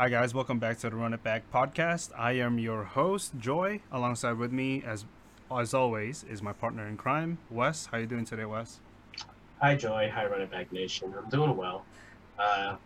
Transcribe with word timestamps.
Hi 0.00 0.08
guys, 0.08 0.32
welcome 0.32 0.58
back 0.58 0.78
to 0.78 0.88
the 0.88 0.96
Run 0.96 1.12
It 1.12 1.22
Back 1.22 1.42
podcast. 1.52 2.08
I 2.16 2.32
am 2.32 2.58
your 2.58 2.84
host, 2.84 3.32
Joy. 3.38 3.80
Alongside 3.92 4.38
with 4.38 4.50
me, 4.50 4.82
as 4.82 5.04
as 5.54 5.74
always, 5.74 6.24
is 6.24 6.40
my 6.40 6.54
partner 6.54 6.86
in 6.86 6.96
crime, 6.96 7.36
Wes. 7.50 7.84
How 7.84 7.98
you 7.98 8.06
doing 8.06 8.24
today, 8.24 8.46
Wes? 8.46 8.80
Hi, 9.60 9.74
Joy. 9.74 10.10
Hi, 10.10 10.24
Run 10.24 10.40
It 10.40 10.50
Back 10.50 10.72
Nation. 10.72 11.12
I'm 11.22 11.28
doing 11.28 11.54
well. 11.54 11.84
Uh, 12.38 12.76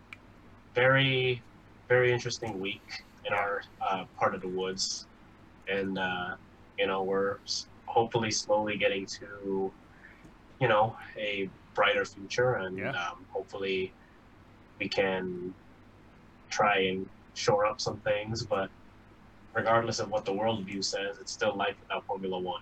very, 0.73 1.41
very 1.87 2.11
interesting 2.11 2.59
week 2.59 2.83
in 3.23 3.31
our 3.31 3.61
uh, 3.81 4.03
part 4.19 4.35
of 4.35 4.41
the 4.41 4.49
woods, 4.49 5.05
and 5.69 5.97
uh, 5.97 6.35
you 6.77 6.85
know 6.85 7.01
we're 7.03 7.37
hopefully 7.85 8.29
slowly 8.29 8.75
getting 8.75 9.05
to, 9.05 9.71
you 10.59 10.67
know, 10.67 10.97
a 11.17 11.49
brighter 11.75 12.03
future, 12.03 12.55
and 12.55 12.77
Yeah. 12.77 12.89
um, 12.89 13.25
hopefully 13.29 13.93
we 14.79 14.89
can 14.89 15.53
try 16.49 16.79
and 16.79 17.07
shore 17.33 17.65
up 17.65 17.81
some 17.81 17.97
things. 17.97 18.43
But 18.43 18.69
regardless 19.53 19.99
of 19.99 20.09
what 20.09 20.25
the 20.25 20.33
worldview 20.33 20.83
says, 20.83 21.17
it's 21.19 21.31
still 21.31 21.55
life 21.55 21.75
without 21.81 22.05
Formula 22.05 22.37
One. 22.39 22.61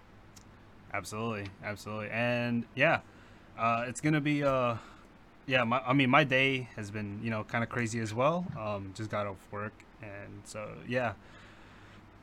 Absolutely, 0.94 1.48
absolutely, 1.64 2.10
and 2.12 2.66
yeah, 2.76 3.00
uh, 3.58 3.86
it's 3.88 4.00
gonna 4.00 4.22
be 4.22 4.44
uh, 4.44 4.76
yeah. 5.48 5.64
My, 5.64 5.82
I 5.86 5.94
mean, 5.94 6.10
my 6.10 6.24
day 6.24 6.70
has 6.76 6.92
been 6.92 7.20
you 7.24 7.30
know 7.30 7.44
kind 7.44 7.64
of 7.64 7.70
crazy 7.70 8.00
as 8.00 8.14
well. 8.14 8.46
Um, 8.60 8.94
just 8.96 9.10
got 9.10 9.26
off 9.28 9.38
work, 9.52 9.74
and 10.02 10.42
so 10.44 10.70
yeah. 10.88 11.14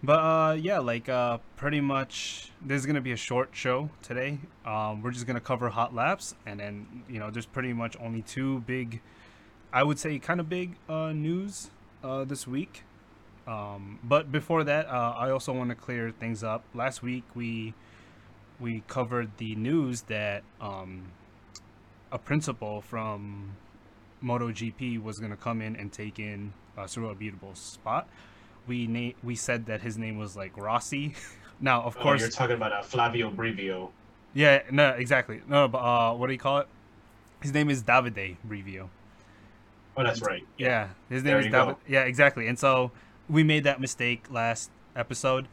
But 0.03 0.19
uh, 0.19 0.53
yeah, 0.55 0.79
like 0.79 1.09
uh, 1.09 1.39
pretty 1.57 1.81
much, 1.81 2.53
there's 2.65 2.87
gonna 2.87 3.03
be 3.03 3.13
a 3.13 3.17
short 3.17 3.51
show 3.53 3.91
today. 4.03 4.39
Um, 4.65 5.03
we're 5.03 5.11
just 5.11 5.27
gonna 5.27 5.41
cover 5.41 5.69
hot 5.69 5.95
laps, 5.95 6.35
and 6.47 6.59
then 6.59 7.05
you 7.09 7.19
know, 7.19 7.31
there's 7.31 7.47
pretty 7.47 7.73
much 7.73 7.97
only 8.01 8.23
two 8.23 8.61
big, 8.61 9.03
I 9.73 9.83
would 9.83 9.99
say, 9.99 10.19
kind 10.19 10.41
of 10.41 10.49
big 10.49 10.77
uh, 10.89 11.13
news 11.13 11.71
uh, 12.03 12.25
this 12.25 12.47
week. 12.47 12.83
Um, 13.47 13.99
but 14.03 14.31
before 14.31 14.65
that, 14.65 14.87
uh, 14.87 15.15
I 15.17 15.31
also 15.31 15.53
want 15.53 15.71
to 15.71 15.75
clear 15.77 16.11
things 16.11 16.43
up. 16.45 16.63
Last 16.75 17.03
week 17.03 17.25
we 17.35 17.75
we 18.61 18.83
covered 18.89 19.31
the 19.39 19.55
news 19.55 20.03
that 20.03 20.43
um, 20.61 21.13
a 22.13 22.19
principal 22.19 22.81
from 22.83 23.57
MotoGP 24.23 25.03
was 25.03 25.19
going 25.19 25.31
to 25.31 25.37
come 25.37 25.63
in 25.63 25.75
and 25.77 25.91
take 25.93 26.19
in 26.19 26.53
uh, 26.77 26.87
Cyril 26.87 27.15
Abiteboul's 27.15 27.59
spot. 27.59 28.09
We 28.67 28.87
na- 28.87 29.15
we 29.23 29.35
said 29.35 29.67
that 29.67 29.81
his 29.81 29.97
name 29.97 30.19
was 30.19 30.37
like 30.37 30.57
Rossi. 30.57 31.15
now, 31.61 31.83
of 31.83 31.97
Oh, 31.99 32.03
course, 32.03 32.21
you're 32.21 32.31
talking 32.31 32.57
about 32.57 32.73
uh, 32.73 32.83
Flavio 32.83 33.31
Brivio. 33.31 33.91
yeah, 34.35 34.63
no, 34.71 34.91
exactly. 34.91 35.41
No, 35.49 35.67
but 35.69 35.79
uh, 35.79 36.15
what 36.15 36.27
do 36.27 36.33
you 36.35 36.39
call 36.39 36.59
it? 36.59 36.69
His 37.41 37.55
name 37.55 37.71
is 37.71 37.83
Davide 37.83 38.37
Brivio. 38.47 38.91
Oh, 39.97 40.05
that's 40.05 40.23
right. 40.23 40.47
Yeah, 40.57 40.89
his 41.09 41.23
name 41.23 41.33
There 41.33 41.39
is 41.41 41.47
David. 41.47 41.53
go. 41.53 41.77
Yeah, 41.87 42.03
exactly. 42.03 42.47
And 42.49 42.59
so 42.59 42.91
we 43.29 43.43
made 43.43 43.65
that 43.65 43.81
mistake 43.81 44.27
last 44.31 44.71
episode. 44.97 45.49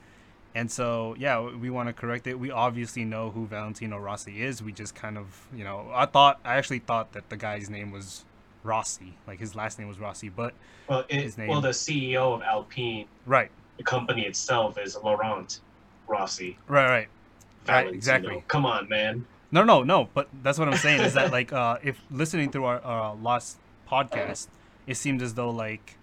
And 0.55 0.71
so, 0.71 1.15
yeah, 1.19 1.39
we 1.41 1.69
want 1.69 1.87
to 1.87 1.93
correct 1.93 2.25
it. 2.25 2.39
We 2.39 2.49
obviously 2.49 3.05
know 3.05 3.29
who 3.29 3.45
Valentino 3.45 3.97
Rossi 3.99 4.41
is. 4.41 4.63
We 4.63 4.71
just 4.71 4.95
kind 4.95 5.17
of, 5.17 5.47
you 5.53 5.63
know, 5.63 5.91
I 5.93 6.05
thought, 6.07 6.39
I 6.43 6.55
actually 6.55 6.79
thought 6.79 7.13
that 7.13 7.29
the 7.29 7.37
guy's 7.37 7.69
name 7.69 7.91
was 7.91 8.25
Rossi, 8.63 9.13
like 9.27 9.39
his 9.39 9.53
last 9.55 9.77
name 9.77 9.87
was 9.87 9.99
Rossi. 9.99 10.29
But, 10.29 10.53
Well, 10.87 11.05
it, 11.09 11.21
His 11.21 11.37
name. 11.37 11.49
well, 11.49 11.61
the 11.61 11.69
CEO 11.69 12.33
of 12.33 12.41
Alpine, 12.41 13.05
right, 13.27 13.51
the 13.77 13.83
company 13.83 14.25
itself, 14.25 14.79
is 14.79 14.97
Laurent 15.03 15.59
Rossi. 16.07 16.57
right, 16.67 16.89
right. 16.89 17.07
Right, 17.67 17.93
exactly. 17.93 18.43
Come 18.47 18.65
on, 18.65 18.87
man. 18.89 19.25
No, 19.51 19.63
no, 19.63 19.83
no. 19.83 20.09
But 20.13 20.29
that's 20.41 20.57
what 20.57 20.69
I'm 20.69 20.77
saying 20.77 21.01
is 21.01 21.13
that, 21.15 21.31
like, 21.31 21.51
uh, 21.61 21.77
if 21.83 21.99
listening 22.09 22.49
through 22.49 22.63
our, 22.65 22.79
our 22.81 23.15
last 23.15 23.57
podcast, 23.89 24.47
it 24.85 24.95
seemed 24.95 25.21
as 25.21 25.33
though, 25.33 25.49
like, 25.49 25.97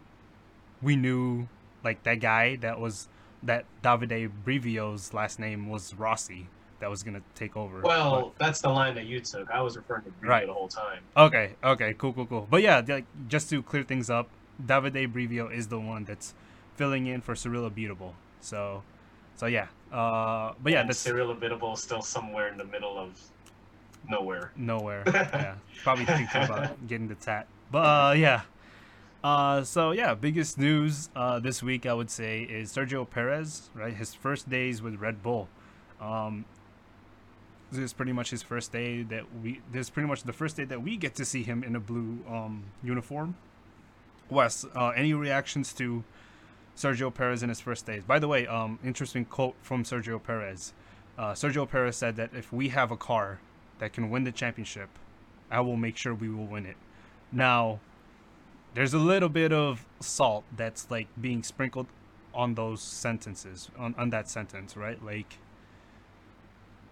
we 0.82 0.96
knew, 0.96 1.48
like, 1.82 2.02
that 2.04 2.20
guy 2.20 2.56
that 2.56 2.80
was, 2.80 3.08
that 3.42 3.64
Davide 3.82 4.30
Brivio's 4.44 5.12
last 5.14 5.38
name 5.38 5.68
was 5.68 5.94
Rossi 5.94 6.48
that 6.80 6.91
was 6.91 7.02
going 7.02 7.14
to 7.14 7.22
take 7.34 7.56
over. 7.56 7.81
Well, 7.81 8.34
that's 8.38 8.60
the 8.60 8.69
line 8.69 8.94
that 8.97 9.06
you 9.06 9.20
took. 9.20 9.50
I 9.50 9.60
was 9.62 9.76
referring 9.76 10.03
to 10.04 10.10
Brivio 10.10 10.28
Right. 10.28 10.47
the 10.47 10.53
whole 10.53 10.69
time. 10.69 11.00
Okay, 11.16 11.53
okay, 11.62 11.94
cool, 11.97 12.12
cool, 12.12 12.26
cool. 12.26 12.47
But 12.50 12.62
yeah, 12.62 12.82
like 12.86 13.06
just 13.28 13.48
to 13.50 13.62
clear 13.62 13.82
things 13.84 14.10
up, 14.10 14.28
Davide 14.64 15.12
Brivio 15.12 15.53
is 15.53 15.69
the 15.69 15.78
one 15.80 16.04
that's 16.04 16.34
filling 16.76 17.06
in 17.06 17.20
for 17.20 17.34
Cyril 17.34 17.70
Abiteboul. 17.70 18.12
So, 18.41 18.82
so 19.36 19.47
yeah. 19.47 19.69
Uh, 19.92 20.53
but 20.62 20.72
yeah, 20.72 20.80
and 20.80 20.88
that's 20.88 20.98
Cyril 20.98 21.34
Abiteboul 21.34 21.78
still 21.78 22.03
somewhere 22.03 22.48
in 22.48 22.59
the 22.59 22.64
middle 22.64 22.98
of 22.98 23.19
nowhere. 24.09 24.50
nowhere. 24.56 25.04
yeah, 25.06 25.54
probably 25.82 26.04
thinking 26.04 26.42
about 26.42 26.86
getting 26.86 27.09
the 27.09 27.14
tat. 27.14 27.47
But 27.70 27.78
uh, 27.78 28.12
yeah. 28.12 28.42
Uh, 29.22 29.64
so 29.64 29.92
yeah, 29.92 30.14
biggest 30.14 30.58
news 30.58 31.08
uh, 31.16 31.38
this 31.41 31.62
week 31.62 31.86
I 31.86 31.94
would 31.94 32.10
say 32.10 32.42
is 32.42 32.72
Sergio 32.72 33.08
Perez. 33.08 33.70
Right, 33.75 33.94
his 33.94 34.14
first 34.14 34.48
days 34.48 34.82
with 34.82 34.97
Red 34.97 35.22
Bull. 35.22 35.48
Um, 36.00 36.44
this 37.70 37.80
is 37.80 37.92
pretty 37.92 38.12
much 38.12 38.30
his 38.30 38.42
first 38.42 38.72
day 38.72 39.03
that 39.03 39.24
we. 39.42 39.60
This 39.72 39.86
is 39.86 39.91
pretty 39.91 40.08
much 40.08 40.22
the 40.22 40.32
first 40.32 40.56
day 40.56 40.64
that 40.64 40.82
we 40.82 40.97
get 40.97 41.14
to 41.16 41.24
see 41.24 41.42
him 41.42 41.64
in 41.64 41.74
a 41.74 41.80
blue 41.80 42.19
um, 42.28 42.64
uniform. 42.82 43.36
Wes, 44.30 44.64
uh, 44.76 44.88
any 44.91 45.12
reactions 45.12 45.72
to 45.74 46.04
Sergio 46.76 47.12
Perez 47.12 47.42
in 47.42 47.48
his 47.48 47.60
first 47.60 47.86
days? 47.86 48.04
By 48.04 48.19
the 48.19 48.28
way, 48.28 48.47
um, 48.47 48.78
interesting 48.84 49.24
quote 49.24 49.54
from 49.60 49.84
Sergio 49.84 50.22
Perez. 50.22 50.72
Uh, 51.19 51.32
Sergio 51.32 51.69
Perez 51.69 51.97
said 51.97 52.16
that 52.16 52.30
if 52.34 52.53
we 52.53 52.69
have 52.69 52.91
a 52.91 52.97
car 52.97 53.38
that 53.78 53.92
can 53.92 54.10
win 54.10 54.24
the 54.24 54.32
championship, 54.32 54.88
I 55.50 55.60
will 55.60 55.76
make 55.76 55.97
sure 55.97 56.14
we 56.14 56.28
will 56.28 56.47
win 56.47 56.66
it. 56.66 56.76
Now, 57.32 57.80
there's 58.74 58.94
a 58.94 58.98
little 58.98 59.28
bit 59.28 59.52
of 59.52 59.86
salt 60.00 60.44
that's 60.56 60.90
like 60.90 61.08
being 61.20 61.42
sprinkled 61.42 61.86
on 62.34 62.54
those 62.54 62.80
sentences, 62.82 63.70
on, 63.78 63.94
on 63.96 64.10
that 64.10 64.28
sentence, 64.28 64.76
right? 64.76 65.02
Like, 65.04 65.38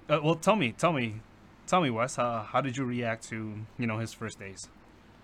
uh, 0.08 0.20
well, 0.22 0.36
tell 0.36 0.56
me, 0.56 0.72
tell 0.72 0.92
me, 0.92 1.16
tell 1.66 1.80
me, 1.80 1.90
Wes, 1.90 2.18
uh, 2.18 2.42
how 2.42 2.60
did 2.60 2.76
you 2.76 2.84
react 2.84 3.28
to 3.30 3.54
you 3.78 3.86
know 3.86 3.98
his 3.98 4.12
first 4.12 4.38
days? 4.38 4.68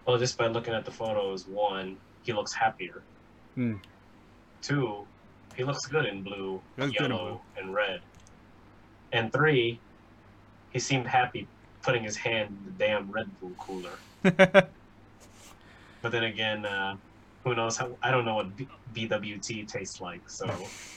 Well, 0.07 0.19
just 0.19 0.39
by 0.39 0.47
looking 0.47 0.75
at 0.75 0.85
the 0.85 0.91
photos, 0.91 1.47
one, 1.47 1.97
he 2.23 2.33
looks 2.33 2.53
happier. 2.53 3.03
Hmm. 3.55 3.75
Two, 4.63 5.07
he 5.57 5.65
looks 5.65 5.87
good 5.87 6.07
in 6.07 6.23
blue, 6.23 6.61
good 6.77 6.89
in 6.89 6.93
yellow, 6.93 7.41
and 7.57 7.75
red. 7.75 8.01
And 9.13 9.33
three, 9.33 9.81
he 10.71 10.79
seemed 10.79 11.07
happy 11.07 11.47
putting 11.83 12.03
his 12.03 12.17
hand 12.17 12.49
in 12.49 12.65
the 12.65 12.85
damn 12.85 13.11
Red 13.11 13.29
Bull 13.41 13.53
cooler. 13.59 14.69
But 16.03 16.13
then 16.13 16.25
again, 16.25 16.65
uh, 16.65 16.97
who 17.45 17.55
knows 17.55 17.77
how? 17.77 17.97
I 18.03 18.11
don't 18.11 18.25
know 18.25 18.35
what 18.35 18.57
B- 18.57 18.69
BWT 18.93 19.69
tastes 19.69 20.01
like. 20.01 20.29
So, 20.29 20.47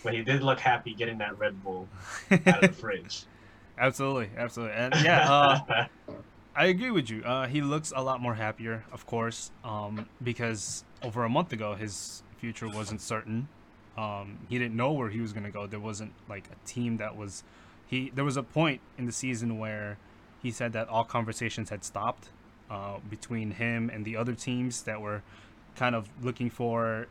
but 0.03 0.13
he 0.13 0.23
did 0.23 0.44
look 0.44 0.59
happy 0.59 0.94
getting 0.94 1.17
that 1.19 1.38
Red 1.38 1.62
Bull 1.63 1.88
out 2.31 2.63
of 2.63 2.67
the 2.67 2.73
fridge. 2.73 3.25
absolutely, 3.78 4.29
absolutely, 4.38 4.75
and 4.75 4.94
yeah, 5.03 5.29
uh, 5.29 5.59
I 6.56 6.66
agree 6.66 6.91
with 6.91 7.09
you. 7.09 7.23
Uh, 7.23 7.47
he 7.47 7.61
looks 7.61 7.94
a 7.95 8.01
lot 8.01 8.22
more 8.22 8.35
happier, 8.35 8.84
of 8.91 9.06
course, 9.06 9.51
um, 9.63 10.07
because 10.22 10.84
over 11.01 11.23
a 11.23 11.29
month 11.29 11.53
ago 11.53 11.75
his 11.75 12.23
future 12.38 12.67
wasn't 12.67 13.01
certain. 13.01 13.47
Um, 13.97 14.40
he 14.50 14.57
didn't 14.57 14.75
know 14.75 14.91
where 14.91 15.09
he 15.09 15.22
was 15.22 15.34
gonna 15.34 15.51
go. 15.51 15.67
There 15.67 15.79
wasn't 15.79 16.13
like 16.28 16.45
a 16.51 16.67
team 16.67 16.97
that 16.97 17.16
was. 17.16 17.44
He 17.88 18.11
there 18.13 18.25
was 18.25 18.38
a 18.38 18.44
point 18.44 18.81
in 18.97 19.06
the 19.06 19.11
season 19.11 19.59
where 19.59 19.97
he 20.41 20.51
said 20.51 20.73
that 20.73 20.88
all 20.90 21.03
conversations 21.03 21.69
had 21.69 21.84
stopped 21.84 22.29
uh, 22.72 22.98
between 23.08 23.52
him 23.52 23.92
and 23.94 24.06
the 24.06 24.16
other 24.16 24.34
teams 24.34 24.82
that 24.84 25.00
were 25.00 25.22
kind 25.76 25.94
of 25.94 26.09
looking 26.24 26.50
for 26.50 27.08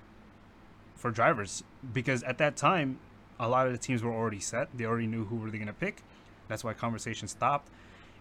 for 0.97 1.11
drivers 1.11 1.63
because 1.95 2.23
at 2.25 2.39
that 2.39 2.57
time 2.57 2.99
a 3.39 3.49
lot 3.49 3.67
of 3.67 3.73
the 3.73 3.79
teams 3.79 4.03
were 4.03 4.13
already 4.13 4.41
set. 4.41 4.69
They 4.77 4.85
already 4.85 5.07
knew 5.07 5.27
who 5.27 5.37
were 5.37 5.51
they 5.51 5.59
gonna 5.59 5.73
pick. 5.73 6.03
That's 6.49 6.65
why 6.65 6.73
conversations 6.73 7.31
stopped 7.31 7.71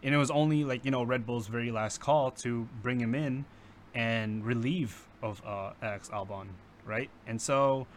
and 0.03 0.13
it 0.13 0.17
was 0.17 0.31
only 0.31 0.63
like 0.63 0.85
you 0.85 0.91
know 0.91 1.03
Red 1.03 1.25
Bull's 1.25 1.47
very 1.47 1.71
last 1.71 1.99
call 1.99 2.31
to 2.31 2.67
bring 2.81 2.99
him 2.99 3.15
in 3.15 3.45
and 3.93 4.45
relieve 4.45 5.07
of 5.21 5.41
uh, 5.45 5.71
Alex 5.81 6.09
Albon, 6.09 6.47
right? 6.85 7.09
And 7.27 7.41
so, 7.41 7.87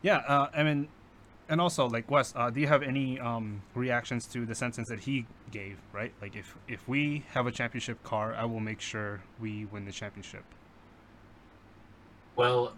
yeah, 0.00 0.18
uh, 0.26 0.48
I 0.54 0.62
mean, 0.62 0.88
and 1.48 1.60
also 1.60 1.88
like 1.88 2.10
Wes, 2.10 2.32
uh, 2.36 2.50
do 2.50 2.60
you 2.60 2.66
have 2.66 2.82
any 2.82 3.18
um, 3.20 3.62
reactions 3.74 4.26
to 4.26 4.46
the 4.46 4.54
sentence 4.54 4.88
that 4.88 5.00
he 5.00 5.26
gave, 5.50 5.78
right? 5.92 6.12
Like 6.20 6.36
if 6.36 6.56
if 6.68 6.88
we 6.88 7.24
have 7.32 7.46
a 7.46 7.52
championship 7.52 8.02
car, 8.02 8.34
I 8.34 8.44
will 8.44 8.60
make 8.60 8.80
sure 8.80 9.22
we 9.40 9.66
win 9.66 9.84
the 9.84 9.92
championship. 9.92 10.44
Well, 12.36 12.74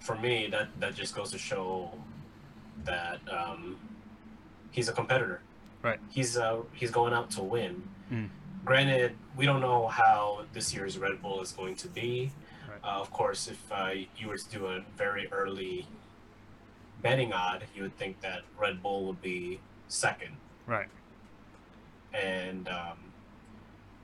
for 0.00 0.16
me, 0.16 0.48
that 0.50 0.68
that 0.80 0.94
just 0.94 1.14
goes 1.14 1.30
to 1.32 1.38
show 1.38 1.92
that 2.84 3.20
um, 3.30 3.76
he's 4.70 4.88
a 4.88 4.92
competitor. 4.92 5.40
Right. 5.82 5.98
He's 6.10 6.36
uh 6.36 6.62
he's 6.72 6.90
going 6.90 7.12
out 7.12 7.30
to 7.32 7.42
win. 7.42 7.82
Mm. 8.12 8.28
Granted, 8.64 9.16
we 9.36 9.46
don't 9.46 9.60
know 9.60 9.88
how 9.88 10.44
this 10.52 10.74
year's 10.74 10.98
Red 10.98 11.22
Bull 11.22 11.40
is 11.40 11.52
going 11.52 11.76
to 11.76 11.88
be. 11.88 12.30
Right. 12.68 12.78
Uh, 12.84 13.00
of 13.00 13.10
course, 13.10 13.48
if 13.48 13.72
uh, 13.72 13.90
you 14.16 14.28
were 14.28 14.36
to 14.36 14.50
do 14.50 14.66
a 14.66 14.84
very 14.96 15.28
early 15.32 15.86
betting 17.02 17.32
odd, 17.32 17.64
you 17.74 17.82
would 17.82 17.96
think 17.96 18.20
that 18.20 18.42
Red 18.58 18.82
Bull 18.82 19.06
would 19.06 19.22
be 19.22 19.60
second. 19.88 20.36
Right. 20.66 20.88
And 22.12 22.68
um, 22.68 22.98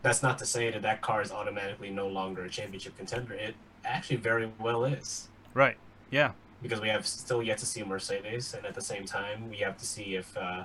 that's 0.03 0.23
not 0.23 0.39
to 0.39 0.47
say 0.47 0.71
that 0.71 0.83
that 0.83 1.03
car 1.03 1.23
is 1.23 1.33
automatically 1.33 1.91
no 1.91 2.09
longer 2.09 2.45
a 2.45 2.49
championship 2.49 2.97
contender. 2.97 3.35
It 3.35 3.55
actually 3.85 4.17
very 4.17 4.51
well 4.61 4.85
is. 4.85 5.29
Right. 5.55 5.77
Yeah. 6.11 6.33
Because 6.63 6.81
we 6.81 6.89
have 6.89 7.07
still 7.07 7.43
yet 7.43 7.59
to 7.59 7.67
see 7.67 7.83
Mercedes, 7.83 8.55
and 8.55 8.65
at 8.65 8.75
the 8.75 8.81
same 8.81 9.05
time, 9.05 9.51
we 9.51 9.59
have 9.59 9.77
to 9.79 9.85
see 9.85 10.17
if 10.17 10.37
uh, 10.37 10.65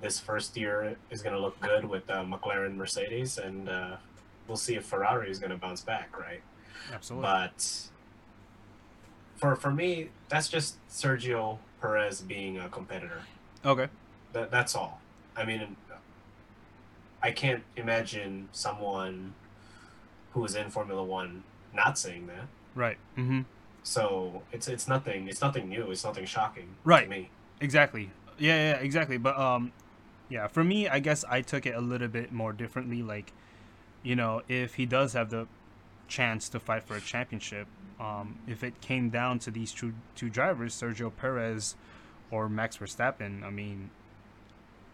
this 0.00 0.18
first 0.18 0.56
year 0.56 0.96
is 1.10 1.22
going 1.22 1.34
to 1.34 1.40
look 1.40 1.58
good 1.60 1.84
with 1.84 2.08
uh, 2.10 2.24
McLaren, 2.24 2.74
Mercedes, 2.74 3.38
and 3.38 3.68
uh, 3.68 3.96
we'll 4.48 4.56
see 4.56 4.74
if 4.74 4.84
Ferrari 4.84 5.30
is 5.30 5.38
going 5.38 5.50
to 5.50 5.56
bounce 5.56 5.82
back, 5.82 6.18
right? 6.18 6.40
Absolutely. 6.92 7.28
But 7.28 7.88
for 9.40 9.56
for 9.56 9.70
me, 9.70 10.10
that's 10.28 10.48
just 10.48 10.76
Sergio 10.88 11.58
Perez 11.80 12.20
being 12.20 12.58
a 12.58 12.68
competitor. 12.68 13.22
okay. 13.64 13.88
That 14.32 14.50
that's 14.50 14.76
all. 14.76 15.00
I 15.36 15.44
mean, 15.44 15.76
I 17.22 17.30
can't 17.32 17.62
imagine 17.76 18.48
someone 18.52 19.34
who 20.32 20.44
is 20.44 20.54
in 20.54 20.70
Formula 20.70 21.02
One 21.02 21.42
not 21.74 21.98
saying 21.98 22.26
that. 22.28 22.46
Right. 22.74 22.98
Mm-hmm. 23.16 23.40
So 23.82 24.42
it's 24.52 24.68
it's 24.68 24.86
nothing. 24.86 25.26
It's 25.28 25.40
nothing 25.40 25.68
new. 25.68 25.90
It's 25.90 26.04
nothing 26.04 26.26
shocking 26.26 26.68
Right. 26.84 27.04
to 27.04 27.10
me. 27.10 27.30
Exactly. 27.60 28.10
Yeah, 28.38 28.54
yeah, 28.72 28.76
exactly. 28.76 29.16
But 29.18 29.36
um, 29.38 29.72
yeah, 30.28 30.46
for 30.46 30.62
me, 30.62 30.88
I 30.88 31.00
guess 31.00 31.24
I 31.28 31.40
took 31.40 31.66
it 31.66 31.74
a 31.74 31.80
little 31.80 32.08
bit 32.08 32.30
more 32.32 32.52
differently. 32.52 33.02
Like, 33.02 33.32
you 34.02 34.14
know, 34.16 34.42
if 34.48 34.74
he 34.74 34.86
does 34.86 35.12
have 35.14 35.30
the 35.30 35.46
chance 36.08 36.48
to 36.50 36.60
fight 36.60 36.84
for 36.84 36.94
a 36.96 37.00
championship, 37.00 37.66
um, 38.00 38.38
if 38.46 38.64
it 38.64 38.80
came 38.80 39.10
down 39.10 39.38
to 39.40 39.50
these 39.50 39.72
two 39.72 39.92
two 40.16 40.30
drivers, 40.30 40.74
Sergio 40.74 41.12
Perez 41.14 41.76
or 42.30 42.48
Max 42.48 42.78
Verstappen, 42.78 43.44
I 43.44 43.50
mean, 43.50 43.90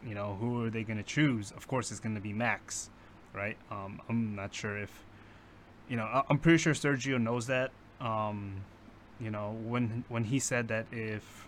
you 0.04 0.14
know, 0.14 0.36
who 0.40 0.64
are 0.64 0.70
they 0.70 0.82
going 0.82 0.98
to 0.98 1.04
choose? 1.04 1.52
Of 1.52 1.68
course, 1.68 1.90
it's 1.90 2.00
going 2.00 2.14
to 2.16 2.20
be 2.20 2.32
Max, 2.32 2.90
right? 3.32 3.56
Um, 3.70 4.00
I'm 4.08 4.34
not 4.34 4.54
sure 4.54 4.76
if, 4.76 5.04
you 5.88 5.96
know, 5.96 6.24
I'm 6.28 6.38
pretty 6.38 6.58
sure 6.58 6.72
Sergio 6.74 7.20
knows 7.20 7.46
that. 7.46 7.70
Um, 8.00 8.64
you 9.20 9.30
know, 9.30 9.56
when 9.64 10.04
when 10.08 10.24
he 10.24 10.38
said 10.38 10.68
that 10.68 10.86
if 10.90 11.46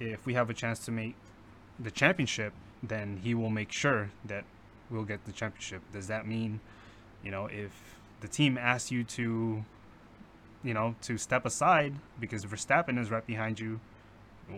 if 0.00 0.24
we 0.26 0.34
have 0.34 0.50
a 0.50 0.54
chance 0.54 0.84
to 0.86 0.90
make 0.90 1.14
the 1.78 1.90
championship, 1.90 2.52
then 2.82 3.20
he 3.22 3.34
will 3.34 3.50
make 3.50 3.72
sure 3.72 4.10
that 4.24 4.44
we'll 4.90 5.04
get 5.04 5.24
the 5.24 5.32
championship. 5.32 5.82
Does 5.92 6.06
that 6.08 6.26
mean, 6.26 6.60
you 7.22 7.30
know, 7.30 7.46
if 7.46 7.72
the 8.20 8.28
team 8.28 8.58
asks 8.58 8.90
you 8.90 9.04
to, 9.04 9.64
you 10.68 10.74
know, 10.74 10.94
to 11.00 11.16
step 11.16 11.46
aside 11.46 11.94
because 12.20 12.44
Verstappen 12.44 12.98
is 13.00 13.10
right 13.10 13.26
behind 13.26 13.58
you, 13.58 13.80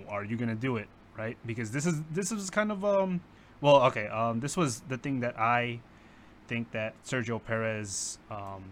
are 0.09 0.25
you 0.25 0.37
gonna 0.37 0.57
do 0.57 0.77
it, 0.77 0.89
right? 1.17 1.37
Because 1.47 1.71
this 1.71 1.87
is 1.87 2.03
this 2.11 2.33
is 2.33 2.51
kind 2.51 2.73
of 2.73 2.85
um, 2.85 3.21
well, 3.61 3.77
okay, 3.85 4.09
um, 4.09 4.41
this 4.41 4.57
was 4.57 4.81
the 4.81 4.99
thing 4.99 5.21
that 5.21 5.39
I 5.39 5.79
think 6.49 6.73
that 6.73 7.01
Sergio 7.05 7.41
Perez 7.43 8.19
um 8.29 8.65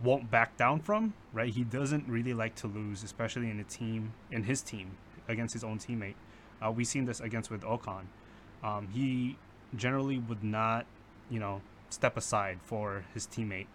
won't 0.00 0.30
back 0.30 0.56
down 0.56 0.78
from, 0.78 1.14
right? 1.32 1.52
He 1.52 1.64
doesn't 1.64 2.06
really 2.06 2.32
like 2.32 2.54
to 2.62 2.68
lose, 2.68 3.02
especially 3.02 3.50
in 3.50 3.58
a 3.58 3.64
team 3.64 4.12
in 4.30 4.44
his 4.44 4.62
team 4.62 4.92
against 5.26 5.54
his 5.54 5.64
own 5.64 5.80
teammate. 5.80 6.14
Uh, 6.64 6.70
we've 6.70 6.86
seen 6.86 7.06
this 7.06 7.18
against 7.18 7.50
with 7.50 7.62
Ocon. 7.62 8.04
Um, 8.62 8.86
he 8.92 9.36
generally 9.74 10.20
would 10.20 10.44
not, 10.44 10.86
you 11.28 11.40
know, 11.40 11.60
step 11.90 12.16
aside 12.16 12.60
for 12.62 13.04
his 13.14 13.26
teammate. 13.26 13.66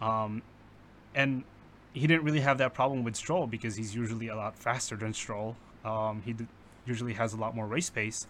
Um, 0.00 0.40
and 1.14 1.44
he 1.92 2.06
didn't 2.06 2.24
really 2.24 2.40
have 2.40 2.58
that 2.58 2.74
problem 2.74 3.04
with 3.04 3.16
Stroll 3.16 3.46
because 3.46 3.76
he's 3.76 3.94
usually 3.94 4.28
a 4.28 4.36
lot 4.36 4.56
faster 4.56 4.96
than 4.96 5.12
Stroll. 5.12 5.56
Um, 5.84 6.22
he 6.24 6.32
d- 6.32 6.46
usually 6.86 7.14
has 7.14 7.32
a 7.32 7.36
lot 7.36 7.54
more 7.54 7.66
race 7.66 7.90
pace. 7.90 8.26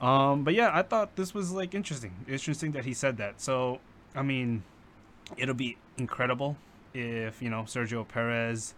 Um, 0.00 0.44
but 0.44 0.54
yeah, 0.54 0.70
I 0.72 0.82
thought 0.82 1.16
this 1.16 1.34
was 1.34 1.52
like 1.52 1.74
interesting. 1.74 2.14
Interesting 2.28 2.72
that 2.72 2.84
he 2.84 2.94
said 2.94 3.16
that. 3.16 3.40
So, 3.40 3.80
I 4.14 4.22
mean, 4.22 4.62
it'll 5.36 5.54
be 5.54 5.76
incredible 5.98 6.56
if 6.94 7.42
you 7.42 7.50
know 7.50 7.62
Sergio 7.62 8.06
Perez 8.06 8.74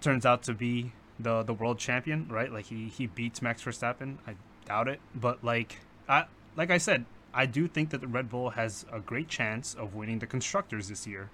turns 0.00 0.26
out 0.26 0.42
to 0.44 0.54
be 0.54 0.92
the 1.18 1.42
the 1.42 1.54
world 1.54 1.78
champion, 1.78 2.26
right? 2.28 2.52
Like 2.52 2.66
he 2.66 2.88
he 2.88 3.06
beats 3.06 3.40
Max 3.40 3.62
Verstappen. 3.62 4.16
I 4.26 4.34
doubt 4.66 4.88
it, 4.88 5.00
but 5.14 5.44
like 5.44 5.78
I 6.08 6.26
like 6.56 6.70
I 6.70 6.78
said, 6.78 7.04
I 7.32 7.46
do 7.46 7.66
think 7.68 7.90
that 7.90 8.00
the 8.00 8.08
Red 8.08 8.28
Bull 8.28 8.50
has 8.50 8.84
a 8.92 9.00
great 9.00 9.28
chance 9.28 9.74
of 9.74 9.94
winning 9.94 10.18
the 10.18 10.26
constructors 10.26 10.88
this 10.88 11.06
year. 11.06 11.30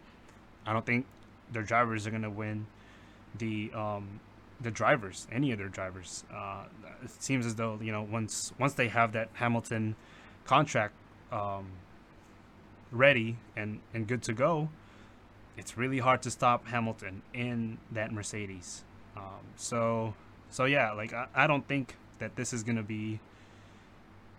I 0.66 0.72
don't 0.72 0.84
think 0.84 1.06
their 1.52 1.62
drivers 1.62 2.06
are 2.06 2.10
gonna 2.10 2.30
win 2.30 2.66
the 3.38 3.70
um 3.74 4.20
the 4.60 4.70
drivers, 4.70 5.26
any 5.32 5.52
of 5.52 5.58
their 5.58 5.68
drivers. 5.68 6.24
Uh, 6.32 6.64
it 7.02 7.10
seems 7.10 7.46
as 7.46 7.54
though 7.54 7.78
you 7.80 7.92
know 7.92 8.02
once 8.02 8.52
once 8.58 8.74
they 8.74 8.88
have 8.88 9.12
that 9.12 9.30
Hamilton 9.34 9.96
contract 10.44 10.94
um, 11.32 11.66
ready 12.90 13.36
and 13.56 13.80
and 13.94 14.06
good 14.06 14.22
to 14.24 14.32
go, 14.32 14.68
it's 15.56 15.76
really 15.76 15.98
hard 15.98 16.22
to 16.22 16.30
stop 16.30 16.66
Hamilton 16.66 17.22
in 17.32 17.78
that 17.90 18.12
Mercedes. 18.12 18.84
Um, 19.16 19.46
so 19.56 20.14
so 20.50 20.64
yeah, 20.64 20.92
like 20.92 21.12
I, 21.12 21.26
I 21.34 21.46
don't 21.46 21.66
think 21.66 21.96
that 22.18 22.36
this 22.36 22.52
is 22.52 22.62
gonna 22.62 22.82
be. 22.82 23.20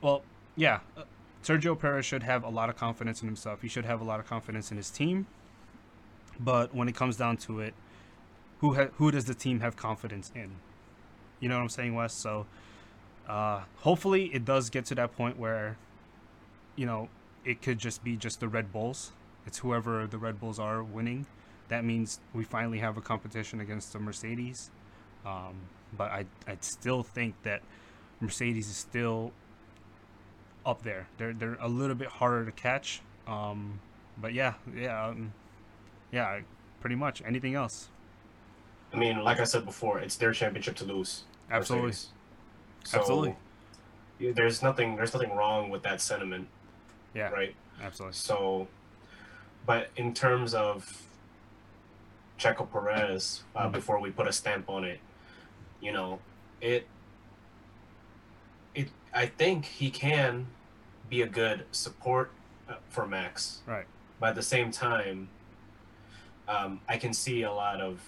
Well, 0.01 0.23
yeah, 0.55 0.79
uh, 0.97 1.03
Sergio 1.43 1.77
Perez 1.77 2.05
should 2.05 2.23
have 2.23 2.43
a 2.43 2.49
lot 2.49 2.69
of 2.69 2.75
confidence 2.75 3.21
in 3.21 3.27
himself. 3.27 3.61
He 3.61 3.67
should 3.67 3.85
have 3.85 4.01
a 4.01 4.03
lot 4.03 4.19
of 4.19 4.27
confidence 4.27 4.71
in 4.71 4.77
his 4.77 4.89
team. 4.89 5.27
But 6.43 6.73
when 6.73 6.87
it 6.87 6.95
comes 6.95 7.17
down 7.17 7.37
to 7.37 7.59
it, 7.59 7.73
who 8.59 8.75
ha- 8.75 8.89
who 8.97 9.11
does 9.11 9.25
the 9.25 9.33
team 9.33 9.59
have 9.59 9.75
confidence 9.75 10.31
in? 10.35 10.51
You 11.39 11.49
know 11.49 11.55
what 11.55 11.63
I'm 11.63 11.69
saying, 11.69 11.95
Wes? 11.95 12.13
So 12.13 12.45
uh, 13.27 13.61
hopefully 13.77 14.25
it 14.33 14.45
does 14.45 14.69
get 14.69 14.85
to 14.85 14.95
that 14.95 15.15
point 15.15 15.37
where, 15.37 15.77
you 16.75 16.85
know, 16.85 17.09
it 17.43 17.61
could 17.61 17.79
just 17.79 18.03
be 18.03 18.15
just 18.15 18.39
the 18.39 18.47
Red 18.47 18.71
Bulls. 18.71 19.11
It's 19.45 19.59
whoever 19.59 20.05
the 20.07 20.17
Red 20.17 20.39
Bulls 20.39 20.59
are 20.59 20.83
winning. 20.83 21.25
That 21.69 21.83
means 21.83 22.19
we 22.33 22.43
finally 22.43 22.79
have 22.79 22.97
a 22.97 23.01
competition 23.01 23.59
against 23.59 23.93
the 23.93 23.99
Mercedes. 23.99 24.69
Um, 25.25 25.55
but 25.97 26.11
I 26.11 26.25
I 26.47 26.57
still 26.61 27.03
think 27.03 27.35
that 27.43 27.61
Mercedes 28.19 28.69
is 28.69 28.77
still 28.77 29.31
up 30.65 30.83
there. 30.83 31.07
They're 31.17 31.33
they're 31.33 31.57
a 31.59 31.67
little 31.67 31.95
bit 31.95 32.07
harder 32.07 32.45
to 32.45 32.51
catch. 32.51 33.01
Um, 33.27 33.79
but 34.17 34.33
yeah, 34.33 34.53
yeah, 34.75 35.07
um, 35.07 35.33
yeah, 36.11 36.39
pretty 36.79 36.95
much. 36.95 37.21
Anything 37.25 37.55
else? 37.55 37.89
I 38.93 38.97
mean, 38.97 39.23
like 39.23 39.39
I 39.39 39.45
said 39.45 39.65
before, 39.65 39.99
it's 39.99 40.17
their 40.17 40.33
championship 40.33 40.75
to 40.77 40.85
lose. 40.85 41.23
Absolutely. 41.49 41.93
So, 42.83 42.99
Absolutely. 42.99 43.35
There's 44.19 44.61
nothing. 44.61 44.95
There's 44.95 45.13
nothing 45.13 45.33
wrong 45.35 45.69
with 45.69 45.81
that 45.83 45.99
sentiment, 46.01 46.47
Yeah, 47.15 47.29
right? 47.29 47.55
absolutely. 47.81 48.15
So, 48.15 48.67
but 49.65 49.89
in 49.95 50.13
terms 50.13 50.53
of 50.53 51.01
Checo 52.37 52.71
Perez, 52.71 53.43
uh, 53.55 53.67
Mhm. 53.67 53.71
before 53.71 53.99
we 53.99 54.11
put 54.11 54.27
a 54.27 54.31
stamp 54.33 54.69
on 54.69 54.83
it, 54.83 54.99
you 55.79 55.91
know, 55.91 56.19
it, 56.59 56.87
it. 58.75 58.89
I 59.13 59.25
think 59.25 59.65
he 59.65 59.89
can 59.89 60.47
be 61.09 61.21
a 61.21 61.27
good 61.27 61.65
support 61.71 62.31
uh, 62.69 62.75
for 62.89 63.07
Max, 63.07 63.61
Right. 63.65 63.85
but 64.19 64.29
at 64.29 64.35
the 64.35 64.43
same 64.43 64.71
time, 64.71 65.29
um, 66.51 66.79
I 66.89 66.97
can 66.97 67.13
see 67.13 67.43
a 67.43 67.51
lot 67.51 67.79
of 67.81 67.99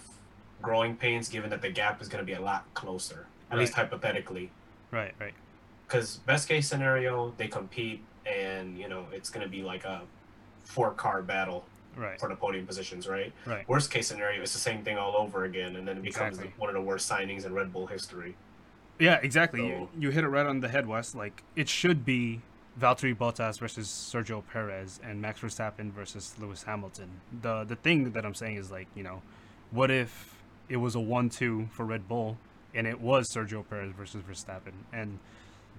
growing 0.62 0.96
pains, 0.96 1.30
given 1.30 1.50
that 1.50 1.62
the 1.62 1.70
gap 1.70 2.02
is 2.02 2.08
going 2.08 2.22
to 2.22 2.26
be 2.26 2.34
a 2.34 2.42
lot 2.42 2.66
closer, 2.74 3.26
at 3.52 3.58
least 3.58 3.74
hypothetically 3.74 4.50
Right, 4.92 5.14
right. 5.20 5.34
because 5.88 6.18
best 6.26 6.48
case 6.48 6.68
scenario 6.68 7.34
they 7.38 7.48
compete 7.48 8.02
and 8.26 8.78
you 8.78 8.88
know 8.88 9.06
it's 9.12 9.30
going 9.30 9.44
to 9.46 9.50
be 9.50 9.62
like 9.64 9.84
a 9.86 10.02
four 10.66 10.92
car 10.92 11.22
battle 11.22 11.66
Right. 11.96 12.20
for 12.20 12.28
the 12.30 12.36
podium 12.36 12.66
positions 12.66 13.08
right 13.08 13.32
Right. 13.46 13.68
worst 13.70 13.92
case 13.92 14.08
scenario 14.08 14.42
it's 14.42 14.54
the 14.54 14.60
same 14.60 14.84
thing 14.84 14.98
all 14.98 15.16
over 15.16 15.44
again 15.44 15.76
and 15.76 15.88
then 15.88 15.98
it 15.98 16.04
becomes 16.04 16.38
Exactly. 16.40 16.54
one 16.58 16.70
of 16.70 16.74
the 16.74 16.82
worst 16.82 17.08
signings 17.12 17.46
in 17.46 17.54
red 17.54 17.72
bull 17.74 17.86
history 17.88 18.34
Yeah, 19.00 19.20
exactly. 19.22 19.60
You, 19.68 19.90
you 20.00 20.10
hit 20.10 20.24
it 20.24 20.30
right 20.30 20.46
on 20.46 20.60
the 20.62 20.70
head, 20.70 20.88
Wes. 20.88 21.14
Like 21.14 21.44
it 21.56 21.68
should 21.70 22.04
be 22.06 22.42
Valtteri 22.80 23.16
Bottas 23.16 23.60
versus 23.60 23.88
Sergio 23.88 24.44
Perez 24.52 25.00
and 25.04 25.22
Max 25.22 25.40
Verstappen 25.40 25.92
versus 25.92 26.36
Lewis 26.40 26.64
Hamilton. 26.64 27.10
The 27.42 27.64
the 27.64 27.76
thing 27.76 28.12
that 28.12 28.26
I'm 28.26 28.34
saying 28.34 28.56
is 28.58 28.72
like, 28.72 28.88
you 28.96 29.04
know, 29.04 29.22
what 29.72 29.92
if 29.92 30.42
it 30.70 30.78
was 30.78 30.96
a 30.96 31.00
one-two 31.00 31.70
for 31.72 31.86
Red 31.86 32.08
Bull 32.08 32.38
and 32.74 32.88
it 32.88 33.00
was 33.00 33.30
Sergio 33.30 33.64
Perez 33.68 33.92
versus 33.92 34.24
Verstappen, 34.24 34.74
and 34.92 35.20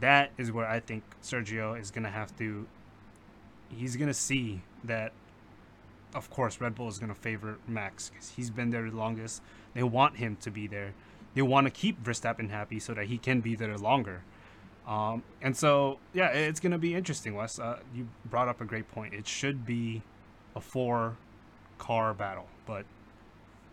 that 0.00 0.30
is 0.38 0.52
where 0.52 0.66
I 0.66 0.78
think 0.80 1.02
Sergio 1.22 1.78
is 1.78 1.90
gonna 1.90 2.10
have 2.10 2.36
to. 2.38 2.66
He's 3.68 3.96
gonna 3.96 4.14
see 4.14 4.62
that. 4.84 5.12
Of 6.14 6.30
course, 6.30 6.60
Red 6.60 6.76
Bull 6.76 6.86
is 6.88 7.00
gonna 7.00 7.14
favor 7.14 7.58
Max 7.66 8.10
because 8.10 8.30
he's 8.30 8.50
been 8.50 8.70
there 8.70 8.88
the 8.88 8.96
longest. 8.96 9.42
They 9.74 9.82
want 9.82 10.18
him 10.18 10.36
to 10.42 10.50
be 10.50 10.68
there 10.68 10.94
they 11.34 11.42
want 11.42 11.66
to 11.66 11.70
keep 11.70 12.02
Verstappen 12.02 12.50
happy 12.50 12.78
so 12.78 12.94
that 12.94 13.06
he 13.06 13.18
can 13.18 13.40
be 13.40 13.54
there 13.56 13.76
longer. 13.76 14.22
Um, 14.86 15.22
and 15.40 15.56
so, 15.56 15.98
yeah, 16.12 16.28
it's 16.28 16.60
going 16.60 16.72
to 16.72 16.78
be 16.78 16.94
interesting, 16.94 17.34
Wes. 17.34 17.58
Uh, 17.58 17.78
you 17.94 18.06
brought 18.28 18.48
up 18.48 18.60
a 18.60 18.64
great 18.64 18.90
point. 18.92 19.14
It 19.14 19.26
should 19.26 19.64
be 19.64 20.02
a 20.54 20.60
four 20.60 21.16
car 21.78 22.12
battle, 22.12 22.46
but, 22.66 22.84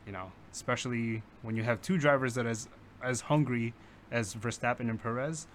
you 0.05 0.13
know, 0.13 0.31
especially 0.53 1.21
when 1.41 1.55
you 1.55 1.63
have 1.63 1.81
two 1.81 1.97
drivers 1.97 2.33
that 2.35 2.45
as 2.45 2.67
as 3.03 3.21
hungry 3.21 3.73
as 4.11 4.35
Verstappen 4.35 4.81
and 4.89 5.01
Perez, 5.01 5.47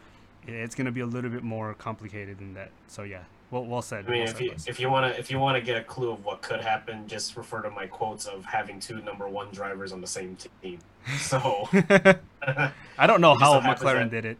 it's 0.47 0.75
going 0.75 0.85
to 0.87 0.93
be 0.93 1.01
a 1.01 1.07
little 1.07 1.31
bit 1.31 1.43
more 1.43 1.75
complicated 1.75 2.39
than 2.39 2.55
that. 2.55 2.71
So, 2.89 3.03
yeah, 3.05 3.23
Well, 3.51 3.65
well 3.65 3.83
said. 3.83 4.05
I 4.07 4.11
mean, 4.11 4.21
well 4.21 4.29
if 4.31 4.37
said, 4.37 4.45
you 4.45 4.51
Wes. 4.51 4.67
if 4.69 4.79
you 4.81 4.91
want 4.91 5.13
to 5.15 5.19
if 5.19 5.31
you 5.31 5.39
want 5.39 5.57
to 5.57 5.63
get 5.63 5.77
a 5.79 5.85
clue 5.85 6.11
of 6.11 6.25
what 6.25 6.43
could 6.43 6.61
happen, 6.61 7.09
just 7.09 7.35
refer 7.37 7.63
to 7.63 7.71
my 7.71 7.87
quotes 7.87 8.27
of 8.27 8.45
having 8.45 8.79
two 8.79 9.01
number 9.01 9.27
one 9.29 9.51
drivers 9.53 9.93
on 9.93 10.01
the 10.03 10.07
same 10.07 10.37
team. 10.63 10.81
So 11.19 11.67
I 11.73 13.07
don't 13.07 13.21
know 13.23 13.35
how 13.39 13.59
McLaren 13.61 14.11
that- 14.11 14.11
did 14.11 14.25
it. 14.27 14.39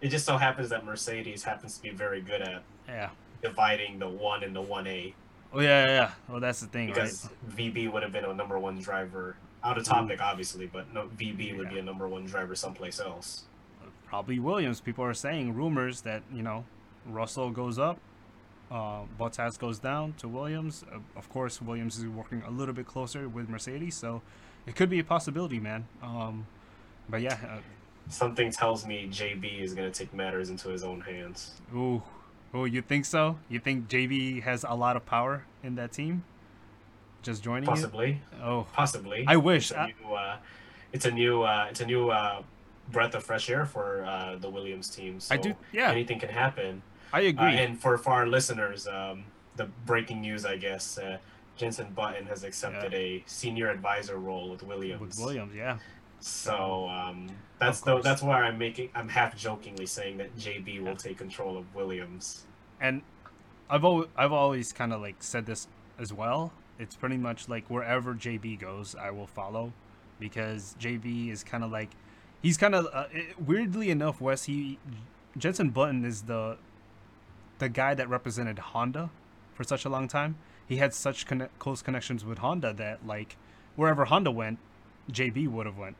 It 0.00 0.08
just 0.08 0.24
so 0.26 0.36
happens 0.36 0.68
that 0.70 0.84
Mercedes 0.84 1.42
happens 1.44 1.76
to 1.76 1.82
be 1.82 1.90
very 1.90 2.20
good 2.20 2.42
at 2.42 2.62
Yeah. 2.88 3.10
dividing 3.42 3.98
the 3.98 4.08
one 4.08 4.42
and 4.42 4.54
the 4.54 4.62
one 4.62 4.86
A 4.86 5.14
Oh 5.56 5.60
yeah, 5.60 5.86
yeah, 5.86 5.92
yeah. 5.92 6.10
Well, 6.28 6.40
that's 6.40 6.60
the 6.60 6.66
thing, 6.66 6.88
because 6.88 7.28
right? 7.46 7.56
VB 7.56 7.92
would 7.92 8.02
have 8.02 8.10
been 8.10 8.24
a 8.24 8.34
number 8.34 8.58
one 8.58 8.80
driver. 8.80 9.36
Out 9.62 9.78
of 9.78 9.84
topic, 9.84 10.20
obviously, 10.20 10.66
but 10.66 10.92
no, 10.92 11.06
VB 11.16 11.56
would 11.56 11.70
be 11.70 11.78
a 11.78 11.82
number 11.82 12.08
one 12.08 12.26
driver 12.26 12.56
someplace 12.56 12.98
else. 12.98 13.44
Probably 14.06 14.38
Williams. 14.40 14.80
People 14.80 15.04
are 15.04 15.14
saying 15.14 15.54
rumors 15.54 16.00
that 16.02 16.22
you 16.32 16.42
know 16.42 16.64
Russell 17.06 17.50
goes 17.50 17.78
up, 17.78 17.98
uh, 18.70 19.02
Bottas 19.18 19.56
goes 19.56 19.78
down 19.78 20.14
to 20.14 20.26
Williams. 20.28 20.84
Uh, 20.92 20.98
of 21.16 21.28
course, 21.28 21.62
Williams 21.62 21.98
is 21.98 22.06
working 22.06 22.42
a 22.46 22.50
little 22.50 22.74
bit 22.74 22.86
closer 22.86 23.28
with 23.28 23.48
Mercedes, 23.48 23.94
so 23.94 24.22
it 24.66 24.74
could 24.74 24.90
be 24.90 24.98
a 24.98 25.04
possibility, 25.04 25.60
man. 25.60 25.86
Um, 26.02 26.46
but 27.08 27.20
yeah, 27.22 27.60
Something 28.08 28.50
tells 28.50 28.86
me 28.86 29.08
JB 29.10 29.60
is 29.60 29.74
going 29.74 29.90
to 29.90 29.98
take 29.98 30.12
matters 30.14 30.50
into 30.50 30.68
his 30.68 30.84
own 30.84 31.00
hands. 31.00 31.52
uh, 31.72 31.76
ooh, 31.76 32.02
oh, 32.52 32.64
you 32.64 32.82
think 32.82 33.04
so? 33.04 33.38
You 33.48 33.58
think 33.58 33.88
JB 33.88 34.42
has 34.42 34.64
a 34.68 34.74
lot 34.74 34.96
of 34.96 35.06
power 35.06 35.44
in 35.62 35.74
that 35.76 35.92
team? 35.92 36.24
Just 37.22 37.42
joining 37.42 37.66
Possibly? 37.66 38.20
Oh, 38.42 38.66
possibly. 38.72 39.24
I 39.26 39.36
wish. 39.36 39.70
It's 39.70 39.78
a 39.80 39.86
new, 39.86 40.14
uh, 40.14 40.36
it's 40.92 41.06
a 41.06 41.10
new, 41.10 41.42
uh, 41.42 41.66
it's 41.70 41.80
a 41.80 41.86
new 41.86 42.10
uh, 42.10 42.42
breath 42.92 43.14
of 43.14 43.24
fresh 43.24 43.48
air 43.48 43.64
for 43.64 44.04
uh, 44.04 44.36
the 44.36 44.50
Williams 44.50 44.88
team. 44.90 45.18
So 45.20 45.34
I 45.34 45.38
do. 45.38 45.54
Yeah, 45.72 45.90
anything 45.90 46.18
can 46.20 46.28
happen. 46.28 46.82
I 47.12 47.24
Uh, 47.24 47.28
agree. 47.30 47.56
and 47.56 47.80
for, 47.80 47.96
for 47.96 48.10
our 48.10 48.26
listeners, 48.26 48.86
um, 48.86 49.24
the 49.56 49.64
breaking 49.86 50.20
news, 50.20 50.44
I 50.44 50.56
guess, 50.58 50.98
uh, 50.98 51.16
Jensen 51.56 51.92
Button 51.94 52.26
has 52.26 52.44
accepted 52.44 52.92
a 52.92 53.22
senior 53.26 53.70
advisor 53.70 54.18
role 54.18 54.50
with 54.50 54.62
Williams. 54.62 55.00
with 55.00 55.18
Williams, 55.18 55.54
yeah. 55.54 55.78
So 56.20 56.88
um, 56.88 57.28
that's 57.58 57.80
the, 57.80 58.00
that's 58.00 58.22
why 58.22 58.42
I'm 58.42 58.58
making 58.58 58.90
I'm 58.94 59.08
half 59.08 59.36
jokingly 59.36 59.86
saying 59.86 60.18
that 60.18 60.36
JB 60.36 60.82
will 60.82 60.96
take 60.96 61.18
control 61.18 61.56
of 61.56 61.72
Williams. 61.74 62.44
and 62.80 63.02
I've 63.70 63.84
always 63.84 64.08
I've 64.16 64.32
always 64.32 64.72
kind 64.72 64.92
of 64.92 65.00
like 65.00 65.16
said 65.20 65.46
this 65.46 65.68
as 65.98 66.12
well. 66.12 66.52
It's 66.78 66.96
pretty 66.96 67.16
much 67.16 67.48
like 67.48 67.68
wherever 67.70 68.14
JB 68.14 68.58
goes, 68.60 68.94
I 68.94 69.10
will 69.10 69.26
follow, 69.28 69.72
because 70.18 70.76
JB 70.80 71.30
is 71.30 71.44
kind 71.44 71.62
of 71.64 71.70
like 71.70 71.90
he's 72.42 72.56
kind 72.56 72.74
of 72.74 72.88
uh, 72.92 73.06
weirdly 73.38 73.90
enough, 73.90 74.20
Wes. 74.20 74.44
He 74.44 74.78
Jensen 75.38 75.70
Button 75.70 76.04
is 76.04 76.22
the 76.22 76.58
the 77.58 77.68
guy 77.68 77.94
that 77.94 78.08
represented 78.08 78.58
Honda 78.58 79.10
for 79.54 79.64
such 79.64 79.84
a 79.84 79.88
long 79.88 80.08
time. 80.08 80.36
He 80.66 80.76
had 80.76 80.92
such 80.92 81.26
conne- 81.26 81.48
close 81.58 81.80
connections 81.82 82.24
with 82.24 82.38
Honda 82.38 82.72
that 82.74 83.06
like 83.06 83.36
wherever 83.76 84.04
Honda 84.06 84.30
went, 84.30 84.58
JB 85.10 85.48
would 85.48 85.66
have 85.66 85.78
went, 85.78 85.96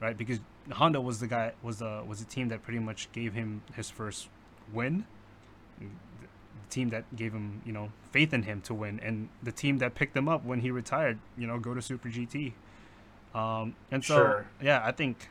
right? 0.00 0.16
Because 0.16 0.40
Honda 0.72 1.00
was 1.00 1.20
the 1.20 1.26
guy 1.26 1.52
was 1.62 1.78
the 1.78 2.02
was 2.06 2.18
the 2.18 2.30
team 2.30 2.48
that 2.48 2.62
pretty 2.62 2.78
much 2.78 3.10
gave 3.12 3.32
him 3.34 3.62
his 3.74 3.90
first 3.90 4.28
win 4.72 5.04
the 6.68 6.74
team 6.74 6.88
that 6.90 7.04
gave 7.16 7.32
him, 7.32 7.62
you 7.64 7.72
know, 7.72 7.90
faith 8.12 8.32
in 8.34 8.42
him 8.42 8.60
to 8.62 8.74
win, 8.74 9.00
and 9.00 9.28
the 9.42 9.52
team 9.52 9.78
that 9.78 9.94
picked 9.94 10.16
him 10.16 10.28
up 10.28 10.44
when 10.44 10.60
he 10.60 10.70
retired, 10.70 11.18
you 11.36 11.46
know, 11.46 11.58
go 11.58 11.74
to 11.74 11.80
Super 11.80 12.08
GT. 12.08 12.52
Um, 13.34 13.74
and 13.90 14.04
so, 14.04 14.16
Sure. 14.16 14.46
yeah, 14.60 14.82
I 14.84 14.92
think, 14.92 15.28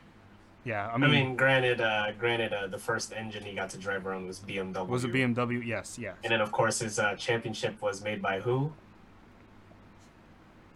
yeah, 0.64 0.88
I 0.88 0.94
I 0.94 0.96
mean, 0.98 1.10
mean, 1.10 1.36
granted, 1.36 1.80
uh, 1.80 2.12
granted, 2.18 2.52
uh, 2.52 2.66
the 2.66 2.78
first 2.78 3.12
engine 3.12 3.44
he 3.44 3.54
got 3.54 3.70
to 3.70 3.78
drive 3.78 4.06
around 4.06 4.26
was 4.26 4.40
BMW. 4.40 4.86
was 4.88 5.04
a 5.04 5.08
BMW? 5.08 5.64
Yes, 5.64 5.98
yes. 6.00 6.16
And 6.24 6.32
then, 6.32 6.40
of 6.40 6.50
course, 6.52 6.78
his 6.80 6.98
uh, 6.98 7.14
championship 7.16 7.80
was 7.82 8.02
made 8.02 8.22
by 8.22 8.40
who? 8.40 8.72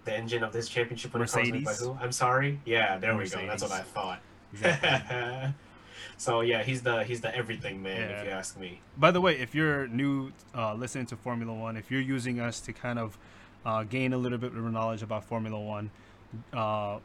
The 0.05 0.15
engine 0.17 0.43
of 0.43 0.53
this 0.53 0.69
championship 0.69 1.13
when 1.13 1.23
it 1.23 1.25
was 1.25 1.37
made 1.37 1.65
by 1.65 1.75
who? 1.75 1.97
I'm 2.01 2.13
sorry. 2.13 2.61
Yeah, 2.65 2.99
there 2.99 3.17
we 3.17 3.29
go. 3.29 3.47
That's 3.47 3.63
what 3.63 3.73
I 3.73 3.81
thought. 3.83 4.21
Exactly. 4.53 5.55
so 6.17 6.41
yeah, 6.41 6.63
he's 6.63 6.83
the 6.83 7.05
he's 7.05 7.21
the 7.21 7.35
everything 7.35 7.83
man, 7.83 8.11
Yeah. 8.11 8.21
if 8.21 8.25
you 8.27 8.31
ask 8.31 8.59
me. 8.59 8.81
By 8.97 9.11
the 9.11 9.21
way, 9.21 9.39
if 9.39 9.55
you're 9.55 9.87
new 9.89 10.33
uh, 10.55 10.75
listening 10.75 11.07
to 11.07 11.17
Formula 11.17 11.53
One, 11.53 11.77
if 11.77 11.91
you're 11.91 12.01
using 12.01 12.41
us 12.41 12.61
to 12.63 12.73
kind 12.73 12.99
of 12.99 13.19
uh, 13.65 13.85
gain 13.85 14.13
a 14.13 14.19
little 14.19 14.39
bit 14.39 14.55
of 14.55 14.65
knowledge 14.73 15.03
about 15.03 15.25
Formula 15.25 15.59
One, 15.59 15.91
uh, 16.53 16.99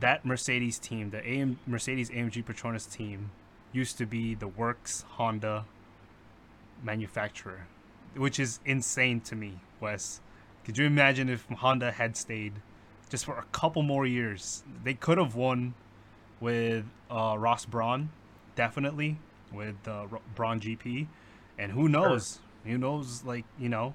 that 0.00 0.24
Mercedes 0.24 0.78
team, 0.78 1.10
the 1.10 1.26
AM, 1.28 1.58
Mercedes 1.66 2.10
AMG 2.10 2.44
Petronas 2.44 2.90
team, 2.90 3.30
used 3.72 3.98
to 3.98 4.06
be 4.06 4.34
the 4.34 4.48
Works 4.48 5.04
Honda 5.16 5.64
manufacturer, 6.82 7.66
which 8.16 8.38
is 8.38 8.60
insane 8.64 9.20
to 9.22 9.34
me, 9.34 9.58
Wes. 9.80 10.20
Could 10.64 10.78
you 10.78 10.86
imagine 10.86 11.28
if 11.28 11.44
Honda 11.48 11.92
had 11.92 12.16
stayed 12.16 12.54
just 13.08 13.24
for 13.24 13.38
a 13.38 13.44
couple 13.52 13.82
more 13.82 14.06
years? 14.06 14.62
They 14.84 14.94
could 14.94 15.18
have 15.18 15.34
won 15.34 15.74
with 16.40 16.84
uh, 17.10 17.36
Ross 17.38 17.64
Brawn, 17.64 18.10
definitely 18.56 19.18
with 19.52 19.76
uh, 19.86 20.06
Brawn 20.34 20.60
GP, 20.60 21.06
and 21.58 21.72
who 21.72 21.88
knows? 21.88 22.38
Who 22.64 22.78
knows? 22.78 23.24
Like 23.24 23.44
you 23.58 23.68
know, 23.68 23.94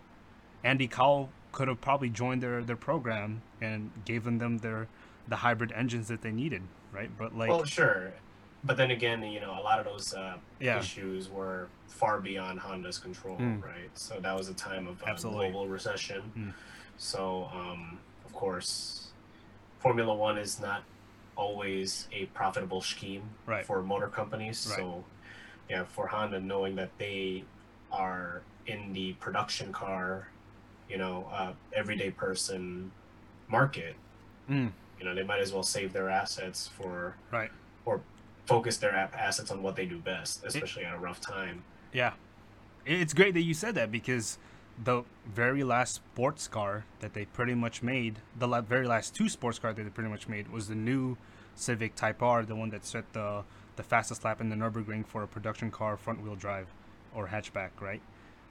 Andy 0.63 0.87
Cowell 0.87 1.29
could 1.51 1.67
have 1.67 1.81
probably 1.81 2.09
joined 2.09 2.41
their 2.41 2.63
their 2.63 2.75
program 2.75 3.41
and 3.61 3.91
given 4.05 4.37
them 4.37 4.57
their 4.59 4.87
the 5.27 5.37
hybrid 5.37 5.71
engines 5.73 6.07
that 6.09 6.21
they 6.21 6.31
needed, 6.31 6.61
right? 6.91 7.09
But 7.17 7.37
like, 7.37 7.49
well, 7.49 7.63
sure, 7.63 8.13
but 8.63 8.77
then 8.77 8.91
again, 8.91 9.21
you 9.23 9.39
know, 9.39 9.51
a 9.51 9.61
lot 9.61 9.79
of 9.79 9.85
those 9.85 10.13
uh, 10.13 10.35
yeah, 10.59 10.79
issues 10.79 11.29
were 11.29 11.67
far 11.87 12.19
beyond 12.19 12.59
Honda's 12.59 12.97
control, 12.97 13.37
Mm. 13.37 13.63
right? 13.63 13.89
So 13.93 14.19
that 14.19 14.35
was 14.35 14.49
a 14.49 14.53
time 14.53 14.87
of 14.87 15.01
uh, 15.03 15.13
global 15.15 15.67
recession. 15.67 16.23
Mm. 16.37 16.53
So, 16.97 17.49
um, 17.53 17.99
of 18.25 18.33
course, 18.33 19.09
Formula 19.79 20.13
One 20.13 20.37
is 20.37 20.59
not 20.59 20.83
always 21.35 22.07
a 22.11 22.25
profitable 22.27 22.81
scheme 22.81 23.23
Right. 23.45 23.65
for 23.65 23.81
motor 23.81 24.07
companies. 24.07 24.65
Right. 24.69 24.77
So, 24.77 25.03
yeah, 25.69 25.83
for 25.85 26.07
Honda, 26.07 26.39
knowing 26.39 26.75
that 26.75 26.89
they 26.97 27.43
are 27.91 28.41
in 28.67 28.93
the 28.93 29.13
production 29.13 29.71
car, 29.71 30.27
you 30.89 30.97
know, 30.97 31.27
uh, 31.31 31.53
everyday 31.73 32.11
person 32.11 32.91
market, 33.47 33.95
Mm, 34.49 34.71
you 34.99 35.05
know, 35.05 35.15
they 35.15 35.23
might 35.23 35.39
as 35.39 35.53
well 35.53 35.63
save 35.63 35.93
their 35.93 36.09
assets 36.09 36.67
for 36.67 37.15
right. 37.31 37.49
or 37.85 38.01
focus 38.45 38.75
their 38.77 38.93
assets 38.93 39.51
on 39.51 39.63
what 39.63 39.75
they 39.77 39.85
do 39.85 39.97
best, 39.97 40.43
especially 40.43 40.83
at 40.83 40.93
a 40.93 40.97
rough 40.97 41.21
time. 41.21 41.63
Yeah. 41.93 42.13
It's 42.85 43.13
great 43.13 43.33
that 43.35 43.41
you 43.43 43.53
said 43.53 43.75
that 43.75 43.89
because 43.89 44.37
the 44.81 45.03
very 45.25 45.63
last 45.63 45.95
sports 45.95 46.47
car 46.47 46.85
that 46.99 47.13
they 47.13 47.25
pretty 47.25 47.53
much 47.53 47.83
made, 47.83 48.19
the 48.37 48.47
la- 48.47 48.61
very 48.61 48.87
last 48.87 49.15
two 49.15 49.29
sports 49.29 49.59
car 49.59 49.73
that 49.73 49.83
they 49.83 49.89
pretty 49.89 50.09
much 50.09 50.27
made 50.27 50.51
was 50.51 50.67
the 50.67 50.75
new 50.75 51.17
Civic 51.55 51.95
Type 51.95 52.21
R, 52.21 52.43
the 52.43 52.55
one 52.55 52.69
that 52.69 52.85
set 52.85 53.11
the 53.13 53.43
the 53.75 53.83
fastest 53.83 54.23
lap 54.23 54.39
in 54.39 54.49
the 54.49 54.55
Nürburgring 54.55 55.05
for 55.05 55.23
a 55.23 55.27
production 55.27 55.71
car 55.71 55.97
front 55.97 56.21
wheel 56.21 56.35
drive 56.35 56.67
or 57.15 57.27
hatchback, 57.27 57.69
right? 57.79 58.01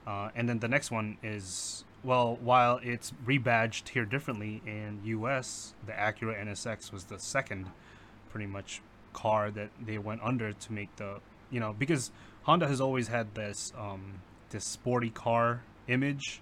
Uh, 0.04 0.30
and 0.34 0.48
then 0.48 0.58
the 0.58 0.68
next 0.68 0.90
one 0.90 1.16
is 1.22 1.84
well, 2.04 2.36
while 2.40 2.80
it's 2.82 3.12
rebadged 3.24 3.90
here 3.90 4.04
differently 4.04 4.60
in 4.66 5.00
US, 5.04 5.74
the 5.86 5.92
Acura 5.92 6.40
NSX 6.44 6.92
was 6.92 7.04
the 7.04 7.18
second 7.18 7.70
pretty 8.30 8.46
much 8.46 8.82
car 9.12 9.50
that 9.50 9.70
they 9.80 9.98
went 9.98 10.20
under 10.22 10.52
to 10.52 10.72
make 10.72 10.94
the 10.96 11.20
you 11.50 11.60
know 11.60 11.74
because 11.78 12.10
Honda 12.44 12.66
has 12.66 12.80
always 12.80 13.08
had 13.08 13.34
this 13.34 13.72
um, 13.78 14.20
this 14.50 14.64
sporty 14.64 15.10
car 15.10 15.62
image, 15.88 16.40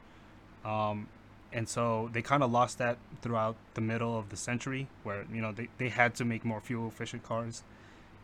um, 0.64 1.08
and 1.52 1.68
so 1.68 2.08
they 2.12 2.22
kind 2.22 2.42
of 2.42 2.50
lost 2.50 2.78
that 2.78 2.98
throughout 3.22 3.56
the 3.74 3.80
middle 3.80 4.18
of 4.18 4.28
the 4.30 4.36
century, 4.36 4.86
where 5.02 5.24
you 5.32 5.40
know 5.40 5.52
they, 5.52 5.68
they 5.78 5.88
had 5.88 6.14
to 6.16 6.24
make 6.24 6.44
more 6.44 6.60
fuel 6.60 6.88
efficient 6.88 7.22
cars 7.22 7.62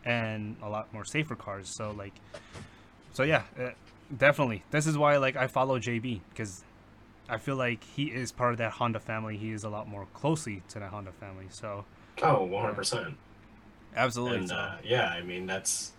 and 0.05 0.55
a 0.63 0.69
lot 0.69 0.93
more 0.93 1.03
safer 1.03 1.35
cars. 1.35 1.69
So 1.75 1.91
like, 1.91 2.13
so 3.13 3.23
yeah, 3.23 3.43
uh, 3.59 3.71
definitely. 4.15 4.63
This 4.71 4.87
is 4.87 4.97
why 4.97 5.17
like 5.17 5.35
I 5.35 5.47
follow 5.47 5.79
JB 5.79 6.21
because 6.29 6.63
I 7.29 7.37
feel 7.37 7.57
like 7.57 7.83
he 7.83 8.05
is 8.05 8.31
part 8.31 8.53
of 8.53 8.57
that 8.59 8.71
Honda 8.73 8.99
family. 8.99 9.35
He 9.37 9.51
is 9.51 9.63
a 9.63 9.69
lot 9.69 9.87
more 9.89 10.07
closely 10.13 10.63
to 10.69 10.79
that 10.79 10.91
Honda 10.91 11.11
family. 11.11 11.47
So 11.49 11.83
Oh, 12.23 12.47
100%. 12.47 13.13
absolutely. 13.95 14.39
And 14.39 14.51
uh, 14.51 14.75
yeah, 14.83 15.07
I 15.09 15.21
mean, 15.21 15.45
that's, 15.45 15.91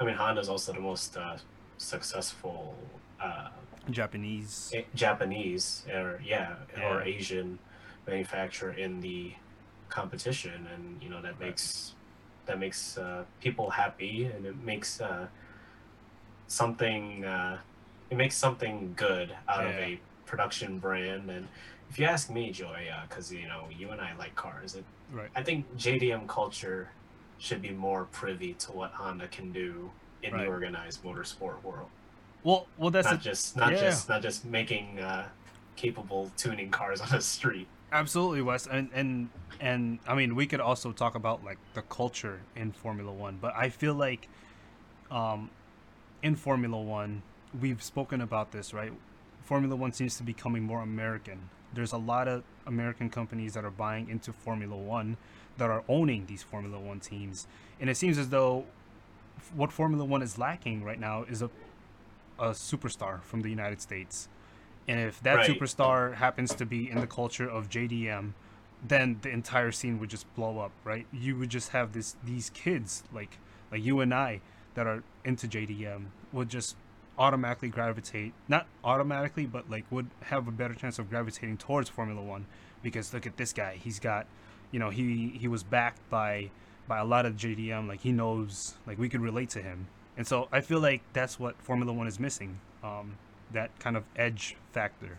I 0.00 0.04
mean, 0.04 0.16
Honda's 0.16 0.48
also 0.48 0.72
the 0.72 0.80
most 0.80 1.16
uh, 1.16 1.36
successful 1.78 2.74
uh, 3.22 3.48
Japanese. 3.88 4.72
Japanese 4.94 5.84
or, 5.92 6.20
yeah, 6.24 6.56
or 6.84 7.02
Asian 7.02 7.58
manufacturer 8.06 8.72
in 8.72 9.00
the 9.00 9.32
competition. 9.88 10.66
And, 10.74 11.02
you 11.02 11.08
know, 11.08 11.22
that 11.22 11.40
makes, 11.40 11.94
that 12.46 12.58
makes 12.58 12.98
uh, 12.98 13.24
people 13.40 13.70
happy 13.70 14.24
and 14.26 14.44
it 14.46 14.56
makes 14.64 15.00
uh, 15.00 15.26
something, 16.46 17.24
uh, 17.24 17.58
it 18.10 18.16
makes 18.16 18.36
something 18.36 18.92
good 18.96 19.34
out 19.48 19.64
of 19.64 19.72
a 19.72 20.00
production 20.26 20.78
brand. 20.78 21.30
And 21.30 21.46
if 21.90 21.98
you 21.98 22.06
ask 22.06 22.30
me, 22.30 22.50
Joy, 22.50 22.88
because, 23.08 23.32
you 23.32 23.46
know, 23.48 23.64
you 23.76 23.90
and 23.90 24.00
I 24.00 24.14
like 24.16 24.34
cars, 24.34 24.74
it, 24.76 24.84
Right. 25.12 25.28
I 25.34 25.42
think 25.42 25.66
JDM 25.76 26.28
culture 26.28 26.88
should 27.38 27.60
be 27.60 27.70
more 27.70 28.04
privy 28.12 28.54
to 28.54 28.70
what 28.70 28.92
Honda 28.92 29.26
can 29.26 29.50
do 29.50 29.90
in 30.22 30.32
Right. 30.32 30.44
the 30.44 30.48
organized 30.48 31.02
motorsport 31.02 31.62
world. 31.64 31.88
Well, 32.42 32.66
well, 32.78 32.90
that's 32.90 33.06
not 33.06 33.20
a, 33.20 33.22
just 33.22 33.56
not 33.56 33.72
yeah. 33.72 33.80
just 33.80 34.08
not 34.08 34.22
just 34.22 34.44
making 34.44 34.98
uh, 34.98 35.28
capable 35.76 36.30
tuning 36.36 36.70
cars 36.70 37.00
on 37.02 37.08
the 37.10 37.20
street. 37.20 37.66
Absolutely, 37.92 38.42
Wes, 38.42 38.66
and 38.66 38.88
and 38.94 39.28
and 39.60 39.98
I 40.06 40.14
mean, 40.14 40.34
we 40.34 40.46
could 40.46 40.60
also 40.60 40.92
talk 40.92 41.14
about 41.14 41.44
like 41.44 41.58
the 41.74 41.82
culture 41.82 42.40
in 42.56 42.72
Formula 42.72 43.12
One, 43.12 43.38
but 43.40 43.54
I 43.54 43.68
feel 43.68 43.94
like, 43.94 44.28
um, 45.10 45.50
in 46.22 46.36
Formula 46.36 46.80
One, 46.80 47.22
we've 47.60 47.82
spoken 47.82 48.20
about 48.20 48.52
this, 48.52 48.72
right? 48.72 48.92
Formula 49.42 49.74
One 49.74 49.92
seems 49.92 50.16
to 50.18 50.22
be 50.22 50.32
becoming 50.32 50.62
more 50.62 50.82
American. 50.82 51.50
There's 51.74 51.92
a 51.92 51.98
lot 51.98 52.28
of 52.28 52.42
American 52.66 53.10
companies 53.10 53.54
that 53.54 53.64
are 53.64 53.70
buying 53.70 54.08
into 54.08 54.32
Formula 54.32 54.76
One, 54.76 55.16
that 55.58 55.68
are 55.68 55.82
owning 55.88 56.26
these 56.26 56.42
Formula 56.42 56.78
One 56.78 57.00
teams, 57.00 57.46
and 57.80 57.90
it 57.90 57.96
seems 57.96 58.16
as 58.18 58.28
though 58.28 58.64
what 59.54 59.72
Formula 59.72 60.04
One 60.04 60.22
is 60.22 60.38
lacking 60.38 60.84
right 60.84 61.00
now 61.00 61.24
is 61.24 61.42
a 61.42 61.50
a 62.40 62.50
superstar 62.50 63.22
from 63.22 63.42
the 63.42 63.50
United 63.50 63.80
States. 63.80 64.28
And 64.88 64.98
if 64.98 65.20
that 65.20 65.36
Right. 65.36 65.50
superstar 65.50 66.14
happens 66.14 66.54
to 66.54 66.66
be 66.66 66.90
in 66.90 66.98
the 66.98 67.06
culture 67.06 67.48
of 67.48 67.68
JDM, 67.68 68.34
then 68.82 69.18
the 69.22 69.28
entire 69.28 69.70
scene 69.70 70.00
would 70.00 70.08
just 70.10 70.32
blow 70.34 70.58
up, 70.58 70.72
right? 70.84 71.06
You 71.12 71.36
would 71.38 71.50
just 71.50 71.68
have 71.70 71.92
this 71.92 72.16
these 72.24 72.50
kids 72.50 73.04
like 73.12 73.38
like 73.70 73.84
you 73.84 74.00
and 74.00 74.12
I 74.12 74.40
that 74.74 74.86
are 74.86 75.02
into 75.24 75.46
JDM 75.46 76.06
would 76.32 76.48
just 76.48 76.76
automatically 77.18 77.68
gravitate 77.68 78.32
not 78.48 78.66
automatically 78.82 79.44
but 79.44 79.68
like 79.68 79.84
would 79.90 80.08
have 80.22 80.48
a 80.48 80.50
better 80.50 80.72
chance 80.72 80.98
of 80.98 81.10
gravitating 81.10 81.58
towards 81.58 81.90
Formula 81.90 82.22
1 82.22 82.46
because 82.82 83.12
look 83.12 83.26
at 83.26 83.36
this 83.36 83.52
guy 83.52 83.74
he's 83.82 83.98
got 83.98 84.26
you 84.70 84.78
know 84.78 84.88
he 84.88 85.28
he 85.38 85.46
was 85.46 85.62
backed 85.62 86.00
by 86.08 86.48
by 86.88 86.98
a 86.98 87.04
lot 87.04 87.26
of 87.26 87.36
JDM 87.36 87.86
like 87.86 88.00
he 88.00 88.10
knows 88.12 88.74
like 88.86 88.98
we 88.98 89.08
could 89.10 89.20
relate 89.20 89.50
to 89.50 89.60
him 89.60 89.88
and 90.16 90.26
so 90.26 90.48
I 90.52 90.60
feel 90.60 90.80
like 90.80 91.02
that's 91.12 91.38
what 91.38 91.60
Formula 91.62 91.92
1 91.92 92.06
is 92.06 92.18
missing 92.20 92.60
um 92.82 93.16
that 93.52 93.76
kind 93.80 93.96
of 93.96 94.04
edge 94.16 94.56
factor 94.72 95.18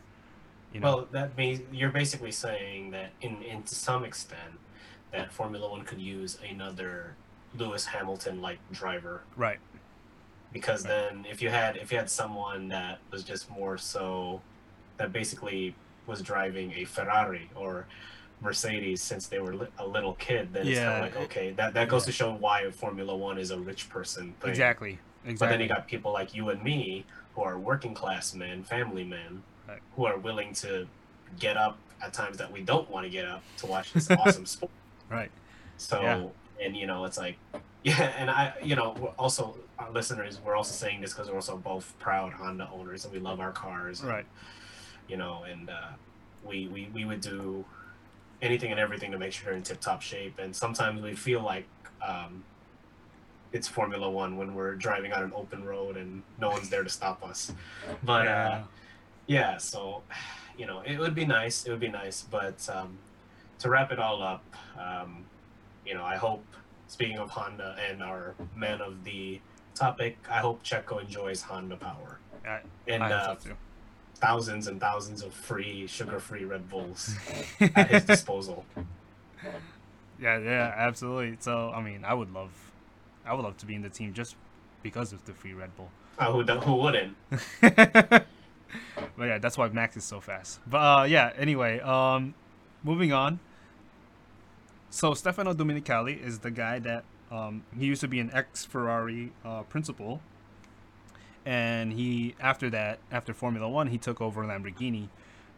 you 0.73 0.79
know? 0.79 0.95
Well, 0.95 1.07
that 1.11 1.37
means 1.37 1.61
you're 1.71 1.91
basically 1.91 2.31
saying 2.31 2.91
that 2.91 3.11
in, 3.21 3.41
in 3.43 3.63
to 3.63 3.75
some 3.75 4.03
extent 4.03 4.59
that 5.11 5.31
Formula 5.31 5.69
One 5.69 5.83
could 5.83 5.99
use 5.99 6.37
another 6.49 7.15
Lewis 7.57 7.85
Hamilton 7.85 8.41
like 8.41 8.59
driver. 8.71 9.21
Right. 9.35 9.59
Because 10.53 10.85
Right. 10.85 11.11
then 11.11 11.25
if 11.29 11.41
you 11.41 11.49
had 11.49 11.77
if 11.77 11.91
you 11.91 11.97
had 11.97 12.09
someone 12.09 12.69
that 12.69 12.99
was 13.11 13.23
just 13.23 13.49
more 13.49 13.77
so 13.77 14.41
that 14.97 15.11
basically 15.11 15.75
was 16.07 16.21
driving 16.21 16.73
a 16.73 16.85
Ferrari 16.85 17.49
or 17.55 17.85
Mercedes 18.41 19.01
since 19.01 19.27
they 19.27 19.39
were 19.39 19.53
li- 19.55 19.67
a 19.77 19.85
little 19.85 20.13
kid, 20.15 20.51
then 20.53 20.67
it's 20.67 20.79
kind 20.79 21.05
of 21.05 21.15
like 21.15 21.23
okay, 21.25 21.51
that 21.51 21.73
that 21.75 21.87
goes 21.89 22.03
yeah. 22.03 22.05
to 22.07 22.11
show 22.11 22.33
why 22.33 22.69
Formula 22.71 23.15
One 23.15 23.37
is 23.37 23.51
a 23.51 23.59
rich 23.59 23.89
person 23.89 24.33
thing. 24.39 24.49
exactly 24.49 24.99
exactly 25.25 25.37
But 25.47 25.49
then 25.51 25.61
you 25.61 25.67
got 25.67 25.87
people 25.87 26.11
like 26.11 26.33
you 26.33 26.49
and 26.49 26.61
me 26.63 27.05
who 27.35 27.43
are 27.43 27.57
working 27.59 27.93
class 27.93 28.33
men, 28.33 28.63
family 28.63 29.03
men, 29.03 29.43
Right. 29.67 29.79
who 29.95 30.05
are 30.05 30.17
willing 30.17 30.53
to 30.55 30.87
get 31.39 31.55
up 31.55 31.77
at 32.03 32.13
times 32.13 32.37
that 32.37 32.51
we 32.51 32.61
don't 32.61 32.89
want 32.89 33.05
to 33.05 33.09
get 33.11 33.25
up 33.25 33.43
to 33.57 33.67
watch 33.67 33.93
this 33.93 34.09
awesome 34.19 34.45
sport. 34.47 34.71
right 35.09 35.29
So, 35.77 36.01
Yeah. 36.01 36.65
and 36.65 36.75
you 36.75 36.87
know, 36.87 37.05
it's 37.05 37.17
like, 37.17 37.37
yeah, 37.83 38.11
and 38.17 38.29
I, 38.29 38.53
you 38.63 38.75
know, 38.75 38.95
we're 38.99 39.09
also 39.19 39.55
our 39.79 39.91
listeners, 39.91 40.39
we're 40.43 40.55
also 40.55 40.73
saying 40.73 41.01
this 41.01 41.13
because 41.13 41.29
we're 41.29 41.35
also 41.35 41.57
both 41.57 41.93
proud 41.99 42.33
Honda 42.33 42.69
owners 42.73 43.05
and 43.05 43.13
we 43.13 43.19
love 43.19 43.39
our 43.39 43.51
cars, 43.51 44.01
and, 44.01 44.09
right 44.09 44.25
You 45.07 45.17
know, 45.17 45.43
and 45.49 45.69
uh, 45.69 45.91
we 46.43 46.67
we 46.67 46.89
we 46.93 47.05
would 47.05 47.21
do 47.21 47.63
anything 48.41 48.71
and 48.71 48.79
everything 48.79 49.11
to 49.11 49.17
make 49.17 49.33
sure 49.33 49.45
they're 49.45 49.55
in 49.55 49.63
tip 49.63 49.79
top 49.79 50.01
shape, 50.01 50.39
and 50.39 50.55
sometimes 50.55 51.01
we 51.01 51.15
feel 51.15 51.41
like. 51.41 51.65
Um, 52.05 52.43
it's 53.53 53.67
Formula 53.67 54.09
One 54.09 54.37
when 54.37 54.55
we're 54.55 54.75
driving 54.75 55.11
on 55.11 55.23
an 55.23 55.33
open 55.35 55.65
road 55.65 55.97
and 55.97 56.23
no 56.39 56.49
one's 56.49 56.69
there 56.69 56.83
to 56.83 56.89
stop 56.89 57.21
us. 57.21 57.51
But 58.01 58.21
uh, 58.21 58.23
yeah. 58.23 58.63
yeah, 59.27 59.57
so 59.57 60.03
you 60.57 60.65
know, 60.65 60.81
it 60.85 60.97
would 60.97 61.15
be 61.15 61.25
nice. 61.25 61.65
It 61.65 61.71
would 61.71 61.79
be 61.79 61.89
nice, 61.89 62.21
but 62.21 62.67
um, 62.73 62.97
to 63.59 63.69
wrap 63.69 63.91
it 63.91 63.99
all 63.99 64.21
up, 64.23 64.43
um, 64.79 65.25
you 65.85 65.93
know, 65.93 66.03
I 66.03 66.15
hope. 66.15 66.43
Speaking 66.87 67.19
of 67.19 67.29
Honda 67.29 67.77
and 67.89 68.03
our 68.03 68.35
man 68.53 68.81
of 68.81 69.05
the 69.05 69.39
topic, 69.75 70.17
I 70.29 70.39
hope 70.39 70.61
Checo 70.61 71.01
enjoys 71.01 71.41
Honda 71.41 71.77
Power 71.77 72.19
I, 72.45 72.59
and 72.85 73.01
I 73.01 73.11
uh, 73.11 73.27
hope 73.27 73.41
so 73.41 73.49
too. 73.49 73.55
Thousands 74.21 74.67
and 74.67 74.79
thousands 74.79 75.23
of 75.23 75.33
free 75.33 75.87
sugar-free 75.87 76.45
Red 76.45 76.69
Bulls 76.69 77.15
at 77.75 77.89
his 77.89 78.05
disposal. 78.05 78.65
Yeah, 80.21 80.37
yeah, 80.37 80.73
absolutely. 80.77 81.37
So, 81.39 81.71
I 81.71 81.81
mean, 81.81 82.05
I 82.05 82.13
would 82.13 82.31
love, 82.31 82.51
I 83.25 83.33
would 83.33 83.43
love 83.43 83.57
to 83.57 83.65
be 83.65 83.75
in 83.75 83.81
the 83.81 83.89
team 83.89 84.13
just 84.13 84.35
because 84.83 85.11
of 85.11 85.25
the 85.25 85.33
free 85.33 85.53
Red 85.53 85.75
Bull. 85.75 85.89
Uh, 86.19 86.31
who 86.31 86.43
who 86.43 86.75
wouldn't? 86.75 87.15
but 87.61 88.25
yeah, 89.17 89.37
that's 89.39 89.57
why 89.57 89.67
Max 89.69 89.97
is 89.97 90.03
so 90.03 90.19
fast. 90.19 90.59
But 90.67 90.77
uh, 90.77 91.03
yeah, 91.05 91.31
anyway, 91.37 91.79
um, 91.79 92.35
moving 92.83 93.11
on. 93.11 93.39
So 94.89 95.13
Stefano 95.13 95.53
Domenicali 95.53 96.21
is 96.21 96.39
the 96.39 96.51
guy 96.51 96.79
that 96.79 97.05
um, 97.31 97.63
he 97.77 97.85
used 97.85 98.01
to 98.01 98.07
be 98.07 98.19
an 98.19 98.29
ex 98.33 98.65
Ferrari 98.65 99.31
uh, 99.45 99.63
principal, 99.63 100.21
and 101.45 101.93
he 101.93 102.35
after 102.39 102.69
that 102.69 102.99
after 103.11 103.33
Formula 103.33 103.67
One 103.67 103.87
he 103.87 103.97
took 103.97 104.21
over 104.21 104.43
Lamborghini. 104.43 105.09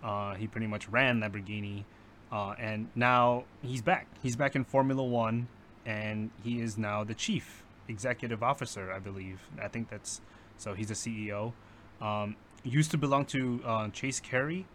Uh, 0.04 0.36
he 0.36 0.48
pretty 0.48 0.68
much 0.68 0.90
ran 0.90 1.22
Lamborghini, 1.22 1.86
uh, 2.32 2.56
and 2.60 2.90
now 2.96 3.46
he's 3.62 3.82
back. 3.82 4.08
He's 4.22 4.36
back 4.36 4.56
in 4.56 4.66
Formula 4.66 5.04
One, 5.04 5.48
and 5.86 6.32
he 6.44 6.60
is 6.60 6.78
now 6.78 7.04
the 7.04 7.14
chief 7.14 7.64
executive 7.88 8.44
officer, 8.44 8.92
I 8.92 9.00
believe. 9.00 9.40
I 9.62 9.68
think 9.68 9.90
that's 9.90 10.22
so. 10.58 10.74
He's 10.74 10.92
a 10.92 10.96
CEO. 10.96 11.54
Um, 12.02 12.36
used 12.64 12.92
to 12.92 12.98
belong 12.98 13.26
to 13.28 13.62
uh, 13.66 13.90
Chase 13.90 14.20
Carey. 14.20 14.66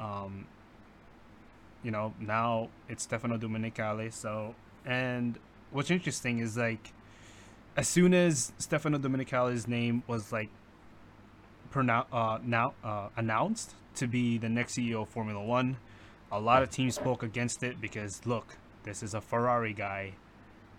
Um, 0.00 0.46
you 1.82 1.90
know, 1.90 2.14
now 2.20 2.68
it's 2.88 3.04
Stefano 3.04 3.38
Domenicali. 3.38 4.12
So, 4.12 4.54
and 4.84 5.38
what's 5.70 5.90
interesting 5.90 6.38
is 6.38 6.56
like, 6.56 6.92
as 7.78 7.86
soon 7.86 8.12
as 8.12 8.50
Stefano 8.58 8.98
Domenicali's 8.98 9.68
name 9.68 10.02
was 10.08 10.32
like 10.32 10.48
pronou- 11.72 12.06
uh, 12.12 12.40
now 12.44 12.74
uh, 12.82 13.08
announced 13.16 13.76
to 13.94 14.08
be 14.08 14.36
the 14.36 14.48
next 14.48 14.76
CEO 14.76 15.02
of 15.02 15.08
Formula 15.08 15.40
One, 15.40 15.76
a 16.32 16.40
lot 16.40 16.64
of 16.64 16.70
teams 16.70 16.96
spoke 16.96 17.22
against 17.22 17.62
it 17.62 17.80
because 17.80 18.26
look, 18.26 18.56
this 18.82 19.00
is 19.00 19.14
a 19.14 19.20
Ferrari 19.20 19.72
guy 19.72 20.14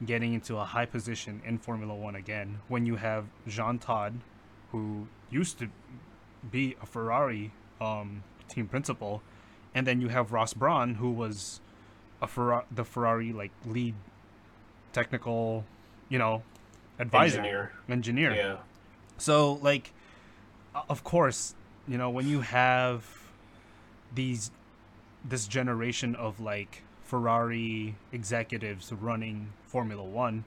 getting 0.06 0.34
into 0.34 0.58
a 0.58 0.66
high 0.66 0.86
position 0.86 1.42
in 1.46 1.58
Formula 1.58 1.96
One 1.96 2.16
again. 2.16 2.60
When 2.68 2.86
you 2.86 2.98
have 2.98 3.28
Jean 3.48 3.80
Todt, 3.80 4.12
who 4.74 5.08
used 5.30 5.58
to 5.60 5.70
be 6.52 6.76
a 6.82 6.86
Ferrari 6.86 7.54
um, 7.80 8.24
team 8.50 8.68
principal, 8.68 9.24
and 9.74 9.88
then 9.88 10.02
you 10.02 10.10
have 10.10 10.34
Ross 10.34 10.54
Brawn, 10.54 10.96
who 10.96 11.12
was 11.12 11.62
a 12.22 12.28
Ferra- 12.28 12.66
the 12.70 12.84
Ferrari 12.84 13.32
like 13.32 13.52
lead 13.66 13.96
technical, 14.92 15.64
you 16.10 16.18
know, 16.18 16.44
advisor 17.00 17.40
Engineer. 17.40 17.72
engineer. 17.90 18.36
Yeah. 18.36 18.58
So 19.18 19.54
like, 19.62 19.94
of 20.90 21.04
course, 21.04 21.56
you 21.88 21.98
know 21.98 22.10
when 22.10 22.28
you 22.28 22.42
have 22.42 23.06
these 24.14 24.52
this 25.24 25.48
generation 25.48 26.16
of 26.16 26.40
like 26.40 26.84
Ferrari 27.04 27.96
executives 28.12 28.92
running 28.94 29.50
Formula 29.66 30.04
One, 30.04 30.44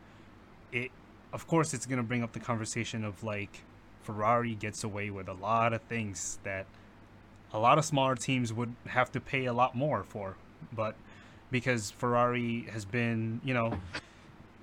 it 0.71 0.91
of 1.33 1.47
course 1.47 1.75
it's 1.75 1.87
gonna 1.87 2.03
bring 2.03 2.23
up 2.23 2.33
the 2.33 2.41
conversation 2.41 3.05
of 3.05 3.25
like 3.25 3.63
Ferrari 4.03 4.55
gets 4.55 4.85
away 4.85 5.11
with 5.11 5.29
a 5.29 5.33
lot 5.35 5.73
of 5.73 5.83
things 5.83 6.39
that 6.45 6.67
a 7.53 7.59
lot 7.59 7.79
of 7.79 7.85
smaller 7.85 8.15
teams 8.17 8.53
would 8.53 8.75
have 8.87 9.13
to 9.13 9.21
pay 9.21 9.45
a 9.45 9.53
lot 9.53 9.75
more 9.75 10.03
for, 10.05 10.37
but 10.73 10.95
because 11.51 11.91
Ferrari 11.91 12.67
has 12.73 12.85
been 12.85 13.41
you 13.45 13.55
know 13.55 13.79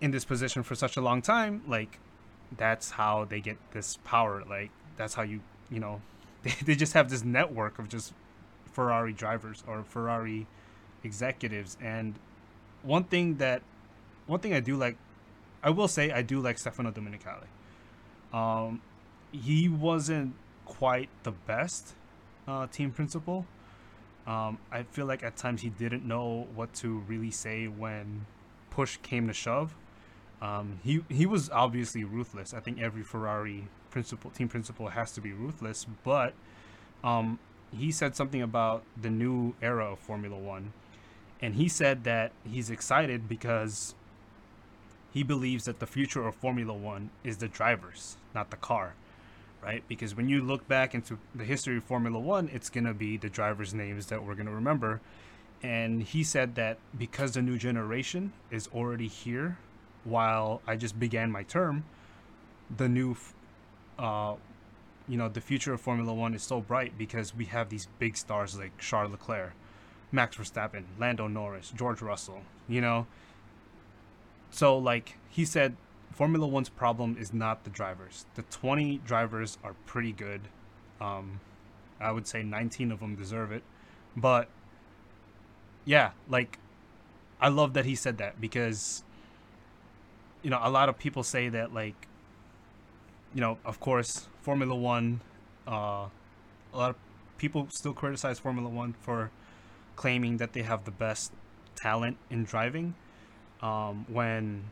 in 0.02 0.12
this 0.12 0.26
position 0.26 0.64
for 0.64 0.76
such 0.76 0.98
a 0.98 1.02
long 1.02 1.22
time, 1.22 1.62
like 1.68 2.00
that's 2.58 2.92
how 2.92 3.26
they 3.26 3.40
get 3.40 3.58
this 3.72 3.98
power. 4.04 4.44
Like 4.48 4.72
that's 4.98 5.14
how 5.14 5.24
you 5.24 5.42
you 5.70 5.80
know 5.80 6.02
they, 6.44 6.54
they 6.66 6.76
just 6.76 6.94
have 6.94 7.10
this 7.10 7.24
network 7.24 7.80
of 7.80 7.90
just 7.90 8.14
Ferrari 8.72 9.14
drivers 9.14 9.64
or 9.68 9.84
Ferrari 9.84 10.48
executives. 11.04 11.78
And 11.82 12.16
one 12.84 13.04
thing 13.04 13.38
that 13.38 13.62
one 14.28 14.40
thing 14.40 14.54
I 14.54 14.60
do 14.60 14.76
like, 14.76 14.96
I 15.64 15.72
will 15.72 15.88
say 15.88 16.12
I 16.12 16.22
do 16.22 16.40
like 16.40 16.58
Stefano 16.58 16.92
Domenicali. 16.92 17.48
Um, 18.34 18.82
he 19.32 19.68
wasn't 19.68 20.36
quite 20.66 21.10
the 21.24 21.32
best 21.32 21.94
uh, 22.48 22.68
team 22.68 22.92
principal. 22.92 23.46
Um, 24.28 24.60
I 24.72 24.84
feel 24.84 25.08
like 25.08 25.24
at 25.24 25.36
times 25.36 25.62
he 25.62 25.70
didn't 25.70 26.06
know 26.06 26.48
what 26.54 26.74
to 26.76 27.00
really 27.08 27.32
say 27.32 27.68
when 27.68 28.28
push 28.70 28.98
came 28.98 29.28
to 29.28 29.34
shove. 29.34 29.74
Um, 30.42 30.80
he 30.84 31.02
he 31.10 31.26
was 31.26 31.50
obviously 31.50 32.04
ruthless. 32.04 32.54
I 32.54 32.60
think 32.62 32.80
every 32.80 33.04
Ferrari 33.04 33.68
principal 33.92 34.32
team 34.32 34.48
principal 34.48 34.90
has 34.90 35.12
to 35.14 35.22
be 35.22 35.34
ruthless, 35.34 35.86
but 36.04 36.34
um, 37.04 37.40
he 37.76 37.92
said 37.92 38.16
something 38.16 38.42
about 38.42 38.84
the 39.00 39.10
new 39.10 39.54
era 39.62 39.92
of 39.92 40.00
Formula 40.00 40.38
One, 40.38 40.74
and 41.42 41.56
he 41.56 41.68
said 41.68 42.04
that 42.06 42.32
he's 42.50 42.70
excited 42.70 43.28
because 43.28 43.96
he 45.12 45.24
believes 45.24 45.66
that 45.66 45.80
the 45.80 45.88
future 45.88 46.26
of 46.28 46.36
Formula 46.36 46.74
One 46.74 47.10
is 47.24 47.38
the 47.38 47.48
drivers, 47.48 48.18
not 48.34 48.50
the 48.52 48.58
car. 48.58 48.94
right? 49.64 49.84
Because 49.88 50.16
when 50.16 50.30
you 50.30 50.42
look 50.42 50.68
back 50.68 50.96
into 50.96 51.18
the 51.36 51.44
history 51.44 51.78
of 51.78 51.84
Formula 51.84 52.20
One, 52.20 52.50
it's 52.54 52.70
gonna 52.70 52.94
be 52.94 53.18
the 53.18 53.30
drivers' 53.30 53.74
names 53.74 54.08
that 54.08 54.24
we're 54.24 54.36
gonna 54.36 54.52
remember. 54.54 55.02
And 55.62 56.04
he 56.04 56.24
said 56.24 56.56
that 56.56 56.78
because 56.98 57.34
the 57.34 57.42
new 57.42 57.58
generation 57.58 58.32
is 58.52 58.68
already 58.74 59.08
here, 59.08 59.58
while 60.04 60.62
I 60.68 60.76
just 60.76 61.00
began 61.00 61.32
my 61.32 61.44
term, 61.44 61.84
the 62.76 62.88
new, 62.88 63.16
uh, 63.98 64.36
you 65.08 65.18
know, 65.18 65.30
the 65.30 65.42
future 65.42 65.74
of 65.74 65.82
Formula 65.82 66.14
One 66.14 66.34
is 66.34 66.44
so 66.44 66.62
bright 66.62 66.98
because 66.98 67.36
we 67.36 67.46
have 67.46 67.70
these 67.70 67.88
big 67.98 68.18
stars 68.18 68.58
like 68.58 68.78
Charles 68.78 69.12
Leclerc, 69.12 69.54
Max 70.12 70.38
Verstappen, 70.38 70.84
Lando 71.00 71.28
Norris, 71.28 71.72
George 71.76 72.02
Russell, 72.02 72.42
you 72.68 72.82
know. 72.82 73.08
So 74.52 74.78
like 74.78 75.18
he 75.30 75.46
said, 75.46 75.76
Formula 76.12 76.48
One's 76.48 76.70
problem 76.70 77.18
is 77.20 77.34
not 77.34 77.64
the 77.64 77.70
drivers. 77.70 78.26
The 78.36 78.44
20 78.44 78.98
drivers 79.06 79.58
are 79.64 79.74
pretty 79.86 80.12
good. 80.12 80.42
Um, 81.00 81.40
I 82.00 82.12
would 82.12 82.28
say 82.28 82.44
19 82.44 82.92
of 82.92 83.00
them 83.00 83.16
deserve 83.16 83.52
it, 83.52 83.64
but 84.16 84.50
yeah, 85.86 86.12
like 86.28 86.60
I 87.42 87.50
love 87.50 87.74
that 87.74 87.86
he 87.86 87.96
said 87.96 88.18
that 88.18 88.42
because 88.42 89.04
you 90.42 90.50
know 90.50 90.60
a 90.62 90.70
lot 90.70 90.90
of 90.90 90.98
people 90.98 91.24
say 91.24 91.50
that 91.50 91.74
like 91.74 92.08
you 93.34 93.42
know 93.42 93.58
of 93.66 93.80
course 93.80 94.28
Formula 94.42 94.76
One, 94.76 95.22
uh, 95.68 96.08
a 96.74 96.78
lot 96.78 96.90
of 96.92 96.96
people 97.38 97.68
still 97.70 97.94
criticize 97.94 98.40
Formula 98.40 98.70
One 98.70 98.94
for 98.94 99.32
claiming 99.96 100.38
that 100.38 100.54
they 100.54 100.62
have 100.62 100.86
the 100.86 100.92
best 100.92 101.34
talent 101.76 102.18
in 102.30 102.44
driving 102.46 102.96
um, 103.62 104.06
when 104.08 104.64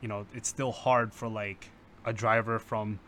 you 0.00 0.08
know 0.08 0.26
it's 0.34 0.48
still 0.48 0.72
hard 0.72 1.12
for 1.12 1.28
like 1.28 1.70
a 2.04 2.12
driver 2.12 2.58
from 2.58 2.98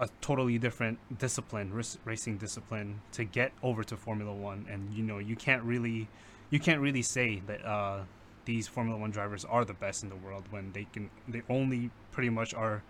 a 0.00 0.08
totally 0.20 0.58
different 0.58 0.98
discipline 1.18 1.72
racing 2.04 2.36
discipline 2.36 3.00
to 3.12 3.24
get 3.24 3.52
over 3.62 3.84
to 3.84 3.96
formula 3.96 4.32
one. 4.32 4.66
And 4.70 4.92
you 4.94 5.02
know 5.02 5.18
you 5.18 5.36
can't 5.36 5.62
really 5.62 6.08
you 6.50 6.58
can't 6.58 6.80
really 6.80 7.02
say 7.02 7.42
that 7.46 7.64
uh, 7.64 8.00
these 8.44 8.68
formula 8.68 8.98
one 8.98 9.10
drivers 9.10 9.44
are 9.44 9.64
the 9.64 9.74
best 9.74 10.02
in 10.02 10.08
the 10.08 10.16
world 10.16 10.44
when 10.50 10.72
they 10.72 10.84
can 10.92 11.10
they 11.28 11.42
only 11.48 11.90
pretty 12.10 12.30
much 12.30 12.54
are 12.54 12.82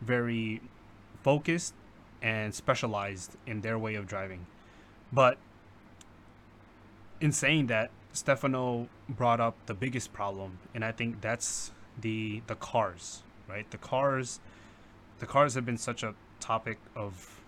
very 0.00 0.60
focused 1.22 1.74
and 2.22 2.54
specialized 2.54 3.36
in 3.46 3.60
their 3.60 3.78
way 3.78 3.94
of 3.94 4.06
driving. 4.06 4.46
But 5.12 5.38
in 7.20 7.32
saying 7.32 7.66
that 7.68 7.90
stefano 8.12 8.88
brought 9.08 9.40
up 9.40 9.54
the 9.66 9.74
biggest 9.74 10.10
problem 10.12 10.58
and 10.74 10.82
i 10.82 10.90
think 10.90 11.20
that's 11.20 11.70
the 12.00 12.42
the 12.46 12.54
cars 12.54 13.22
right? 13.48 13.70
The 13.70 13.78
cars 13.78 14.40
the 15.18 15.26
cars 15.26 15.54
have 15.54 15.64
been 15.64 15.78
such 15.78 16.02
a 16.02 16.14
topic 16.40 16.78
of 16.94 17.40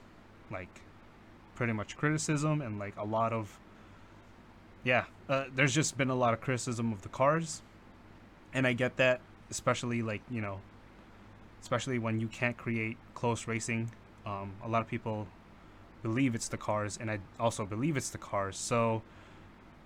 like 0.50 0.80
pretty 1.54 1.72
much 1.72 1.96
criticism 1.96 2.62
and 2.62 2.78
like 2.78 2.96
a 2.96 3.04
lot 3.04 3.32
of 3.32 3.58
yeah 4.84 5.04
uh, 5.28 5.44
there's 5.54 5.74
just 5.74 5.96
been 5.96 6.10
a 6.10 6.14
lot 6.14 6.32
of 6.32 6.40
criticism 6.40 6.92
of 6.92 7.02
the 7.02 7.08
cars 7.08 7.62
and 8.54 8.66
i 8.66 8.72
get 8.72 8.96
that 8.96 9.20
especially 9.50 10.02
like 10.02 10.22
you 10.30 10.40
know 10.40 10.60
especially 11.60 11.98
when 11.98 12.20
you 12.20 12.28
can't 12.28 12.56
create 12.56 12.96
close 13.14 13.46
racing. 13.46 13.90
Um, 14.24 14.52
a 14.64 14.68
lot 14.68 14.82
of 14.82 14.88
people 14.88 15.26
believe 16.02 16.34
it's 16.34 16.46
the 16.46 16.56
cars 16.56 16.96
and 17.00 17.10
i 17.10 17.18
also 17.40 17.66
believe 17.66 17.96
it's 17.96 18.10
the 18.10 18.18
cars. 18.18 18.56
So 18.56 19.02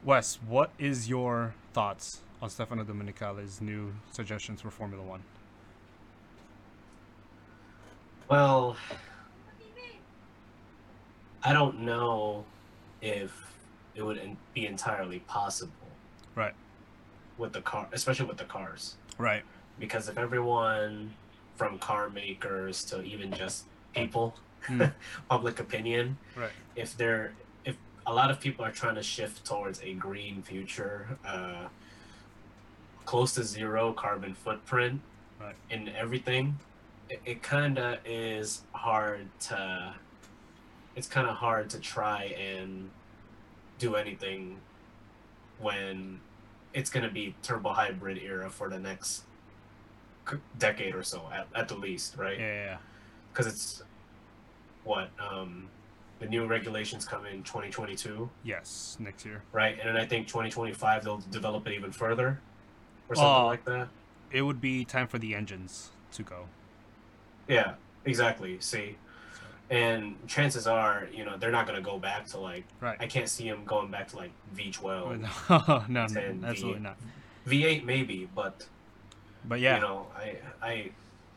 wes 0.04 0.38
what 0.46 0.70
is 0.78 1.08
your 1.08 1.54
thoughts 1.72 2.20
on 2.40 2.50
stefano 2.50 2.84
domenicali's 2.84 3.60
new 3.60 3.94
suggestions 4.10 4.60
for 4.60 4.70
formula 4.70 5.02
one? 5.02 5.22
Well, 8.28 8.76
I 11.42 11.52
don't 11.52 11.80
know 11.80 12.44
if 13.00 13.32
it 13.94 14.02
would 14.02 14.18
en- 14.18 14.36
be 14.54 14.66
entirely 14.66 15.20
possible 15.20 15.72
right 16.34 16.54
with 17.38 17.52
the 17.52 17.60
car, 17.62 17.86
especially 17.92 18.26
with 18.26 18.36
the 18.38 18.44
cars, 18.44 18.96
right 19.18 19.42
because 19.78 20.08
if 20.08 20.18
everyone 20.18 21.12
from 21.56 21.78
car 21.78 22.08
makers 22.10 22.84
to 22.84 23.02
even 23.02 23.32
just 23.32 23.64
people, 23.94 24.34
Hmm. 24.66 24.82
public 25.28 25.58
opinion, 25.60 26.16
right 26.36 26.50
if 26.76 26.96
they're 26.96 27.32
if 27.64 27.76
a 28.06 28.12
lot 28.14 28.30
of 28.30 28.38
people 28.40 28.64
are 28.64 28.70
trying 28.70 28.94
to 28.94 29.02
shift 29.02 29.44
towards 29.44 29.80
a 29.82 29.94
green 29.94 30.40
future, 30.42 31.06
uh, 31.26 31.66
close 33.04 33.34
to 33.34 33.42
zero 33.44 33.92
carbon 33.92 34.34
footprint 34.34 35.00
Right. 35.40 35.56
in 35.70 35.88
everything, 35.88 36.56
it, 37.10 37.20
it 37.24 37.42
kind 37.42 37.76
of 37.78 37.98
is 38.06 38.62
hard 38.72 39.26
to. 39.48 39.94
It's 40.94 41.08
kind 41.08 41.26
of 41.26 41.34
hard 41.36 41.68
to 41.70 41.80
try 41.80 42.24
and 42.38 42.88
do 43.82 43.96
anything 43.96 44.56
when 45.60 46.20
it's 46.72 46.88
going 46.88 47.04
to 47.04 47.10
be 47.12 47.34
turbo 47.42 47.70
hybrid 47.72 48.18
era 48.22 48.48
for 48.48 48.70
the 48.70 48.78
next 48.78 49.24
c- 50.30 50.36
decade 50.58 50.94
or 50.94 51.02
so 51.02 51.28
at, 51.34 51.46
at 51.54 51.66
the 51.68 51.74
least 51.74 52.16
right? 52.16 52.38
Yeah, 52.38 52.76
because 53.32 53.46
it's 53.48 53.82
what 54.84 55.10
um 55.20 55.68
the 56.20 56.26
new 56.28 56.46
regulations 56.46 57.04
come 57.04 57.26
in 57.26 57.42
2022 57.42 58.30
yes 58.44 58.96
next 59.00 59.24
year. 59.26 59.42
Right 59.52 59.76
and 59.80 59.88
then 59.88 59.96
i 59.96 60.06
think 60.06 60.26
2025 60.28 61.04
they'll 61.04 61.18
develop 61.30 61.66
it 61.66 61.72
even 61.74 61.90
further 61.92 62.38
or 63.08 63.16
something 63.16 63.42
Uh, 63.42 63.44
like 63.46 63.64
that? 63.64 63.88
it 64.30 64.42
would 64.42 64.60
be 64.60 64.84
time 64.84 65.06
for 65.08 65.18
the 65.18 65.34
engines 65.34 65.90
to 66.12 66.22
go. 66.22 66.46
Yeah 67.48 67.74
exactly 68.04 68.56
see 68.60 68.96
and 69.70 70.16
chances 70.28 70.66
are 70.66 71.08
you 71.14 71.24
know 71.24 71.36
they're 71.38 71.50
not 71.50 71.66
going 71.66 71.76
to 71.76 71.84
go 71.84 71.98
back 71.98 72.26
to 72.26 72.38
like 72.38 72.64
right 72.80 72.96
i 73.00 73.06
can't 73.06 73.28
see 73.28 73.48
them 73.48 73.64
going 73.64 73.90
back 73.90 74.08
to 74.08 74.16
like 74.16 74.30
v12 74.54 75.20
no, 75.50 75.84
no, 75.88 76.06
no, 76.06 76.46
absolutely 76.48 76.74
V. 76.74 76.80
not. 76.80 76.96
v8 77.46 77.84
maybe 77.84 78.28
but 78.34 78.66
But 79.44 79.60
yeah, 79.60 79.76
you 79.76 79.80
know 79.80 80.06
i 80.16 80.36
i 80.62 80.90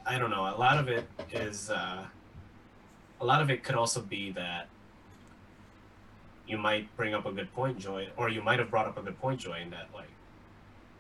i 0.05 0.17
don't 0.19 0.31
know 0.31 0.43
a 0.47 0.57
lot 0.57 0.77
of 0.77 0.87
it 0.89 1.07
is 1.31 1.69
uh 1.69 2.03
a 3.21 3.25
lot 3.25 3.41
of 3.41 3.49
it 3.49 3.63
could 3.63 3.75
also 3.75 4.01
be 4.01 4.31
that 4.31 4.67
you 6.47 6.57
might 6.57 6.95
bring 6.97 7.13
up 7.13 7.25
a 7.25 7.31
good 7.31 7.51
point 7.53 7.79
joy 7.79 8.07
or 8.17 8.29
you 8.29 8.41
might 8.41 8.59
have 8.59 8.69
brought 8.69 8.85
up 8.87 8.97
a 8.97 9.01
good 9.01 9.19
point 9.21 9.39
joy 9.39 9.59
in 9.61 9.69
that 9.69 9.87
like 9.93 10.09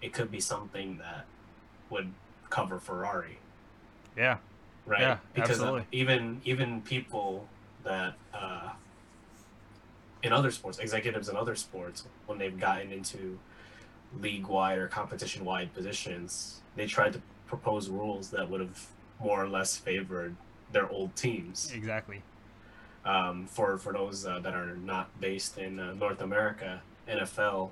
it 0.01 0.13
could 0.13 0.31
be 0.31 0.39
something 0.39 0.97
that 0.97 1.25
would 1.89 2.11
cover 2.49 2.79
ferrari 2.79 3.37
yeah, 4.17 4.37
right 4.85 5.01
Yeah, 5.01 5.17
because 5.33 5.59
uh, 5.59 5.63
absolutely. 5.63 5.87
even 5.91 6.41
even 6.45 6.81
people 6.81 7.47
that 7.83 8.13
uh 8.33 8.69
in 10.23 10.31
other 10.33 10.51
sports 10.51 10.79
executives 10.79 11.29
in 11.29 11.35
other 11.35 11.55
sports 11.55 12.05
when 12.25 12.37
they've 12.37 12.59
gotten 12.59 12.91
into 12.91 13.37
league 14.19 14.47
wide 14.47 14.77
or 14.77 14.87
competition 14.87 15.45
wide 15.45 15.73
positions 15.73 16.61
they 16.75 16.85
tried 16.87 17.13
to 17.13 17.21
propose 17.47 17.89
rules 17.89 18.29
that 18.31 18.49
would 18.49 18.61
have 18.61 18.87
more 19.19 19.41
or 19.43 19.47
less 19.47 19.77
favored 19.77 20.35
their 20.71 20.89
old 20.89 21.15
teams 21.15 21.71
exactly. 21.73 22.21
um, 23.05 23.45
for 23.47 23.77
for 23.77 23.93
those 23.93 24.25
uh, 24.25 24.39
that 24.39 24.53
are 24.55 24.75
not 24.77 25.09
based 25.21 25.57
in 25.57 25.79
uh, 25.79 25.93
North 25.93 26.21
America, 26.21 26.81
NFL, 27.07 27.69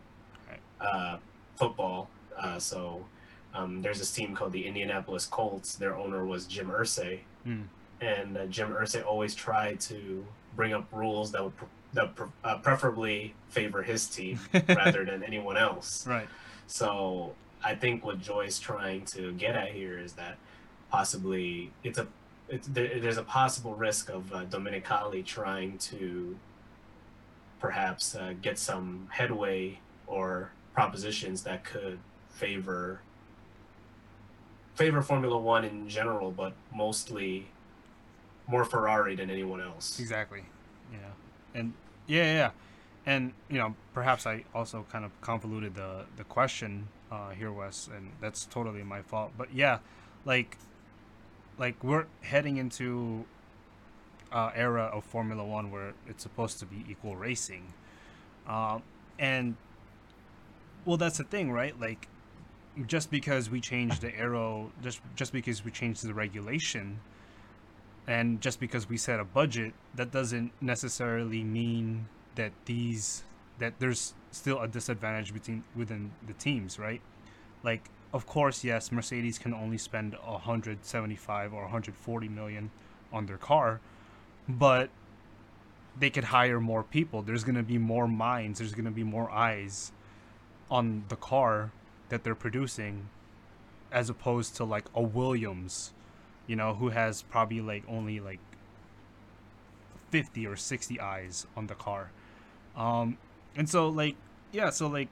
Right. 0.48 0.60
uh, 0.80 1.18
football. 1.56 2.08
Uh, 2.38 2.60
so 2.60 3.04
um, 3.54 3.82
there's 3.82 4.00
this 4.00 4.12
team 4.12 4.36
called 4.36 4.52
the 4.52 4.66
Indianapolis 4.66 5.26
Colts. 5.26 5.76
Their 5.76 5.96
owner 5.96 6.26
was 6.26 6.46
Jim 6.46 6.68
Irsay, 6.70 7.20
Hmm. 7.44 7.64
and 8.02 8.38
uh, 8.38 8.46
Jim 8.48 8.72
Irsay 8.72 9.06
always 9.06 9.36
tried 9.36 9.80
to 9.82 10.26
bring 10.56 10.74
up 10.74 10.86
rules 10.92 11.32
that 11.32 11.44
would 11.44 11.56
pr- 11.58 11.66
that 11.94 12.12
uh, 12.44 12.58
preferably 12.58 13.36
favor 13.50 13.84
his 13.84 14.08
team 14.08 14.40
rather 14.68 15.06
than 15.06 15.24
anyone 15.24 15.58
else. 15.58 16.08
right. 16.08 16.28
So 16.66 17.34
I 17.64 17.76
think 17.76 18.04
what 18.04 18.20
Joy's 18.20 18.60
trying 18.60 19.06
to 19.08 19.32
get 19.34 19.56
at 19.56 19.70
here 19.74 20.00
is 20.00 20.14
that 20.14 20.38
possibly 20.90 21.72
it's 21.84 22.00
a 22.00 22.08
it's, 22.50 22.68
there, 22.68 23.00
there's 23.00 23.18
a 23.18 23.24
possible 23.24 23.74
risk 23.76 24.10
of 24.10 24.34
uh, 24.34 24.46
Domenicali 24.46 25.24
trying 25.26 25.78
to 25.80 26.36
perhaps 27.60 28.16
uh, 28.16 28.34
get 28.42 28.58
some 28.60 29.08
headway 29.12 29.80
or 30.08 30.52
propositions 30.74 31.44
that 31.44 31.64
could 31.64 32.00
favor 32.32 33.00
favor 34.76 35.02
Formula 35.02 35.38
One 35.38 35.64
in 35.66 35.88
general, 35.88 36.32
but 36.32 36.54
mostly 36.74 37.48
more 38.48 38.66
Ferrari 38.66 39.16
than 39.16 39.30
anyone 39.30 39.62
else. 39.62 40.00
Exactly. 40.00 40.44
Yeah. 40.92 41.00
And 41.54 41.74
yeah, 42.08 42.34
yeah. 42.34 42.52
And 43.06 43.34
you 43.50 43.58
know, 43.58 43.76
perhaps 43.94 44.26
I 44.26 44.46
also 44.54 44.86
kind 44.92 45.06
of 45.06 45.12
convoluted 45.22 45.76
the 45.76 46.06
the 46.18 46.24
question 46.24 46.88
uh, 47.12 47.30
here, 47.30 47.52
Wes, 47.52 47.90
and 47.96 48.12
that's 48.22 48.46
totally 48.46 48.84
my 48.84 49.02
fault. 49.02 49.32
But 49.38 49.54
yeah, 49.54 49.80
like, 50.26 50.58
like 51.58 51.84
we're 51.84 52.06
heading 52.22 52.58
into 52.58 53.26
uh, 54.32 54.52
era 54.56 54.90
of 54.92 55.04
Formula 55.04 55.44
One 55.44 55.70
where 55.70 55.94
it's 56.08 56.24
supposed 56.24 56.60
to 56.60 56.66
be 56.66 56.84
equal 56.90 57.16
racing, 57.16 57.74
um, 58.48 58.82
and 59.20 59.56
well, 60.86 60.98
that's 60.98 61.18
the 61.18 61.24
thing, 61.24 61.52
right? 61.52 61.80
Like, 61.80 62.08
just 62.88 63.12
because 63.12 63.50
we 63.50 63.60
changed 63.60 64.02
the 64.02 64.16
aero, 64.18 64.72
just 64.82 65.02
just 65.16 65.32
because 65.32 65.64
we 65.64 65.72
changed 65.72 66.06
the 66.06 66.14
regulation, 66.14 67.00
and 68.08 68.42
just 68.42 68.60
because 68.60 68.90
we 68.90 68.98
set 68.98 69.20
a 69.20 69.24
budget, 69.24 69.74
that 69.96 70.12
doesn't 70.12 70.52
necessarily 70.62 71.44
mean 71.44 72.08
that 72.36 72.52
these 72.66 73.24
that 73.60 73.74
there's 73.80 74.14
still 74.32 74.60
a 74.60 74.68
disadvantage 74.68 75.34
between 75.34 75.64
within 75.76 76.12
the 76.26 76.34
teams, 76.34 76.80
right? 76.80 77.02
Like, 77.64 77.90
of 78.12 78.26
course, 78.26 78.64
yes, 78.64 78.92
Mercedes 78.92 79.38
can 79.38 79.54
only 79.54 79.78
spend 79.78 80.16
175 80.16 81.54
or 81.54 81.62
140 81.62 82.28
million 82.30 82.72
on 83.12 83.28
their 83.28 83.38
car, 83.38 83.80
but 84.50 84.90
they 85.98 86.10
could 86.10 86.26
hire 86.26 86.60
more 86.60 86.84
people. 86.84 87.22
There's 87.22 87.44
going 87.44 87.56
to 87.56 87.64
be 87.64 87.78
more 87.78 88.08
minds, 88.08 88.60
there's 88.60 88.74
going 88.74 88.86
to 88.86 88.92
be 88.92 89.04
more 89.04 89.30
eyes 89.30 89.92
on 90.72 91.04
the 91.10 91.16
car 91.16 91.72
that 92.10 92.24
they're 92.24 92.36
producing 92.36 93.08
as 93.92 94.10
opposed 94.10 94.56
to 94.56 94.64
like 94.64 94.86
a 94.96 95.02
Williams, 95.02 95.94
you 96.48 96.56
know, 96.56 96.74
who 96.76 96.90
has 96.90 97.22
probably 97.22 97.62
like 97.62 97.84
only 97.88 98.20
like 98.20 98.40
50 100.10 100.46
or 100.48 100.56
60 100.56 101.00
eyes 101.00 101.48
on 101.56 101.68
the 101.68 101.76
car. 101.76 102.12
Um 102.76 103.18
and 103.56 103.70
so 103.70 103.88
like 103.90 104.16
yeah, 104.52 104.70
so 104.70 104.88
like 104.88 105.10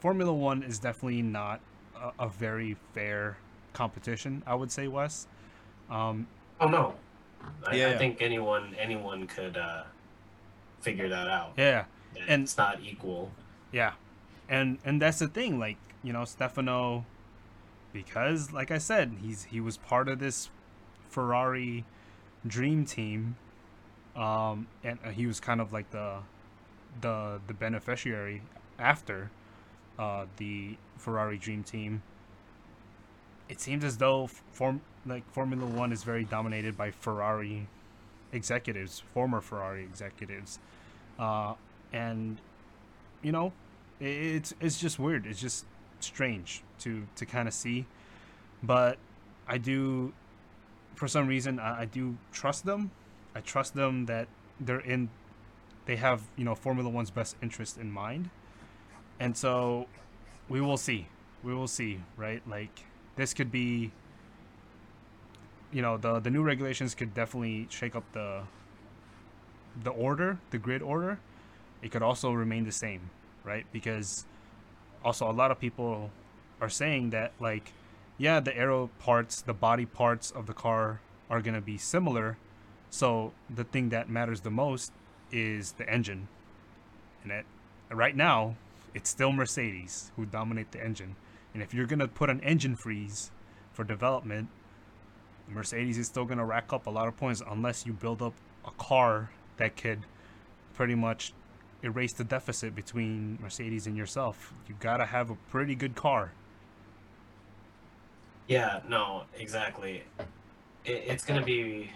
Formula 0.00 0.32
1 0.32 0.62
is 0.62 0.78
definitely 0.78 1.22
not 1.22 1.60
a, 1.96 2.24
a 2.24 2.28
very 2.28 2.76
fair 2.94 3.36
competition, 3.72 4.42
I 4.46 4.54
would 4.54 4.70
say, 4.72 4.88
Wes. 4.88 5.26
Um 5.90 6.26
Oh 6.60 6.66
no, 6.68 6.94
I, 7.66 7.76
Yeah, 7.76 7.86
I 7.86 7.90
yeah. 7.90 7.98
think 7.98 8.20
anyone 8.20 8.74
anyone 8.78 9.26
could 9.26 9.56
uh, 9.56 9.84
figure 10.80 11.08
that 11.08 11.28
out. 11.28 11.52
yeah. 11.56 11.84
And- 12.28 12.42
it's 12.42 12.56
not 12.56 12.80
equal. 12.82 13.30
Yeah. 13.72 13.92
And 14.48 14.78
and 14.84 15.00
that's 15.02 15.18
the 15.18 15.28
thing, 15.28 15.58
like, 15.58 15.76
you 16.02 16.12
know, 16.12 16.24
Stefano 16.24 17.04
because 17.92 18.52
like 18.52 18.70
I 18.70 18.78
said, 18.78 19.16
he's 19.22 19.44
he 19.44 19.60
was 19.60 19.76
part 19.76 20.08
of 20.08 20.18
this 20.18 20.50
Ferrari 21.08 21.84
dream 22.46 22.84
team. 22.84 23.36
Um 24.16 24.68
and 24.84 24.98
uh, 25.04 25.10
he 25.10 25.26
was 25.26 25.40
kind 25.40 25.60
of 25.60 25.72
like 25.72 25.90
the 25.90 26.18
the 27.00 27.40
the 27.46 27.54
beneficiary 27.54 28.42
after 28.78 29.30
uh 29.98 30.26
the 30.36 30.76
Ferrari 30.96 31.38
dream 31.38 31.62
team. 31.62 32.02
It 33.48 33.60
seems 33.60 33.84
as 33.84 33.96
though 33.96 34.26
form 34.26 34.82
like 35.06 35.28
Formula 35.32 35.64
1 35.64 35.92
is 35.92 36.04
very 36.04 36.24
dominated 36.24 36.76
by 36.76 36.90
Ferrari 36.90 37.66
executives, 38.32 39.02
former 39.14 39.40
Ferrari 39.40 39.82
executives. 39.82 40.58
Uh 41.18 41.54
and 41.92 42.38
you 43.22 43.32
know, 43.32 43.52
it's 44.00 44.54
it's 44.60 44.78
just 44.78 44.98
weird. 44.98 45.26
It's 45.26 45.40
just 45.40 45.64
strange 46.00 46.62
to 46.80 47.06
to 47.16 47.26
kind 47.26 47.48
of 47.48 47.54
see, 47.54 47.86
but 48.62 48.98
I 49.46 49.58
do, 49.58 50.12
for 50.94 51.08
some 51.08 51.26
reason, 51.26 51.58
I, 51.58 51.82
I 51.82 51.84
do 51.86 52.16
trust 52.32 52.64
them. 52.64 52.90
I 53.34 53.40
trust 53.40 53.74
them 53.74 54.06
that 54.06 54.28
they're 54.60 54.80
in, 54.80 55.10
they 55.86 55.96
have 55.96 56.22
you 56.36 56.44
know 56.44 56.54
Formula 56.54 56.88
One's 56.90 57.10
best 57.10 57.36
interest 57.42 57.78
in 57.78 57.90
mind, 57.90 58.30
and 59.20 59.36
so 59.36 59.86
we 60.48 60.60
will 60.60 60.76
see. 60.78 61.08
We 61.42 61.54
will 61.54 61.68
see, 61.68 62.00
right? 62.16 62.42
Like 62.48 62.84
this 63.16 63.34
could 63.34 63.50
be. 63.52 63.92
You 65.70 65.82
know 65.82 65.96
the 65.98 66.18
the 66.20 66.30
new 66.30 66.42
regulations 66.42 66.94
could 66.94 67.14
definitely 67.14 67.66
shake 67.70 67.94
up 67.96 68.04
the. 68.12 68.42
The 69.82 69.90
order, 69.90 70.38
the 70.50 70.58
grid 70.58 70.82
order, 70.82 71.20
it 71.82 71.90
could 71.92 72.02
also 72.02 72.32
remain 72.32 72.64
the 72.64 72.72
same, 72.72 73.10
right? 73.44 73.64
Because 73.72 74.26
also 75.04 75.30
a 75.30 75.32
lot 75.32 75.50
of 75.50 75.58
people 75.58 76.10
are 76.60 76.68
saying 76.68 77.10
that 77.10 77.32
like 77.40 77.72
yeah, 78.18 78.40
the 78.40 78.54
aero 78.56 78.90
parts, 78.98 79.40
the 79.40 79.54
body 79.54 79.86
parts 79.86 80.32
of 80.32 80.46
the 80.46 80.52
car 80.52 81.00
are 81.30 81.40
going 81.40 81.54
to 81.54 81.60
be 81.60 81.78
similar. 81.78 82.36
So 82.90 83.32
the 83.48 83.64
thing 83.64 83.90
that 83.90 84.10
matters 84.10 84.40
the 84.40 84.50
most 84.50 84.92
is 85.30 85.72
the 85.72 85.88
engine. 85.88 86.26
And 87.22 87.30
it, 87.30 87.46
right 87.90 88.16
now, 88.16 88.56
it's 88.92 89.08
still 89.08 89.32
Mercedes 89.32 90.10
who 90.16 90.26
dominate 90.26 90.72
the 90.72 90.84
engine. 90.84 91.14
And 91.54 91.62
if 91.62 91.72
you're 91.72 91.86
going 91.86 92.00
to 92.00 92.08
put 92.08 92.28
an 92.28 92.40
engine 92.40 92.74
freeze 92.74 93.30
for 93.72 93.84
development, 93.84 94.48
Mercedes 95.48 95.96
is 95.96 96.08
still 96.08 96.24
going 96.24 96.38
to 96.38 96.44
rack 96.44 96.72
up 96.72 96.86
a 96.86 96.90
lot 96.90 97.06
of 97.06 97.16
points 97.16 97.40
unless 97.48 97.86
you 97.86 97.92
build 97.92 98.20
up 98.20 98.34
a 98.66 98.70
car 98.72 99.30
that 99.58 99.76
could 99.76 100.00
pretty 100.74 100.94
much 100.94 101.32
erase 101.82 102.12
the 102.12 102.24
deficit 102.24 102.74
between 102.74 103.38
Mercedes 103.40 103.86
and 103.86 103.96
yourself. 103.96 104.52
You 104.68 104.74
got 104.80 104.98
to 104.98 105.06
have 105.06 105.30
a 105.30 105.36
pretty 105.50 105.74
good 105.74 105.94
car. 105.94 106.32
Yeah, 108.48 108.80
no, 108.88 109.24
exactly. 109.38 110.02
It, 110.84 111.04
it's 111.06 111.24
going 111.24 111.38
to 111.38 111.46
be 111.46 111.90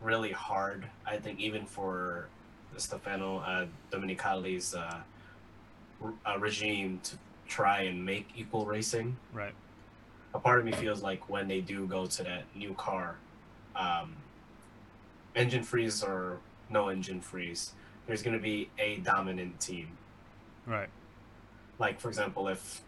really 0.00 0.32
hard, 0.32 0.86
I 1.06 1.16
think, 1.16 1.40
even 1.40 1.64
for 1.64 2.28
Stefano 2.76 3.38
uh, 3.38 3.66
Domenicali's 3.90 4.74
uh, 4.74 5.00
r- 6.02 6.12
uh, 6.26 6.38
regime 6.38 7.00
to 7.04 7.16
try 7.48 7.82
and 7.82 8.04
make 8.04 8.28
equal 8.36 8.66
racing. 8.66 9.16
Right. 9.32 9.54
A 10.34 10.38
part 10.38 10.58
of 10.58 10.66
me 10.66 10.72
feels 10.72 11.02
like 11.02 11.30
when 11.30 11.48
they 11.48 11.60
do 11.62 11.86
go 11.86 12.06
to 12.06 12.22
that 12.24 12.44
new 12.54 12.74
car, 12.74 13.16
um, 13.74 14.14
engine 15.34 15.62
freeze 15.62 16.02
or 16.02 16.38
no 16.68 16.88
engine 16.88 17.20
freeze, 17.20 17.72
there's 18.06 18.22
going 18.22 18.36
to 18.36 18.42
be 18.42 18.70
a 18.78 18.96
dominant 18.98 19.58
team. 19.60 19.88
Right. 20.66 20.88
Like, 21.78 22.00
for 22.00 22.08
example, 22.08 22.48
if 22.48 22.80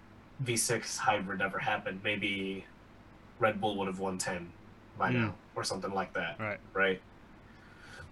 V6 0.45 0.97
hybrid 0.99 1.39
never 1.41 1.59
happened, 1.59 2.01
maybe 2.05 2.65
Red 3.39 3.61
Bull 3.61 3.77
would 3.79 3.87
have 3.89 3.99
won 3.99 4.19
10 4.19 4.51
by 4.97 5.11
Mm. 5.11 5.15
now, 5.15 5.35
or 5.55 5.65
something 5.65 5.93
like 5.93 6.13
that, 6.15 6.39
Right. 6.41 6.59
right? 6.73 7.01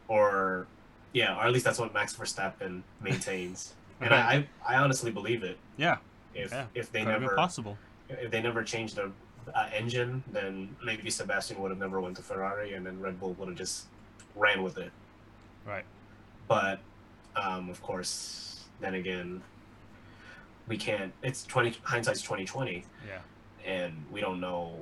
Or, 0.08 0.66
yeah, 1.12 1.36
or 1.36 1.44
at 1.46 1.52
least 1.52 1.64
that's 1.64 1.78
what 1.78 1.92
Max 1.94 2.14
Verstappen 2.14 2.82
maintains. 3.00 3.74
and 4.00 4.12
I, 4.12 4.46
I, 4.66 4.74
I 4.74 4.76
honestly 4.76 5.10
believe 5.10 5.42
it. 5.42 5.58
Yeah. 5.76 5.96
If 6.34 6.52
Yeah. 6.52 6.66
if 6.74 6.92
they 6.92 7.02
never 7.04 7.34
possible. 7.34 7.78
if 8.10 8.30
they 8.30 8.42
never 8.42 8.62
changed 8.62 8.96
the 8.96 9.10
uh, 9.54 9.68
engine, 9.72 10.22
then 10.32 10.76
maybe 10.84 11.08
Sebastian 11.08 11.60
would 11.62 11.70
have 11.70 11.78
never 11.80 11.98
went 12.00 12.16
to 12.16 12.22
Ferrari, 12.22 12.74
and 12.74 12.84
then 12.84 13.00
Red 13.00 13.18
Bull 13.18 13.32
would 13.34 13.48
have 13.48 13.56
just 13.56 13.86
ran 14.34 14.62
with 14.62 14.76
it. 14.76 14.90
Right. 15.64 15.84
But 16.46 16.80
um, 17.40 17.68
of 17.70 17.82
course, 17.82 18.64
then 18.80 18.94
again, 18.94 19.42
we 20.68 20.76
can't. 20.76 21.12
It's 21.22 21.44
twenty 21.44 21.74
hindsight's 21.82 22.22
twenty 22.22 22.44
twenty, 22.44 22.84
Yeah. 23.06 23.20
and 23.64 24.04
we 24.10 24.20
don't 24.20 24.40
know 24.40 24.76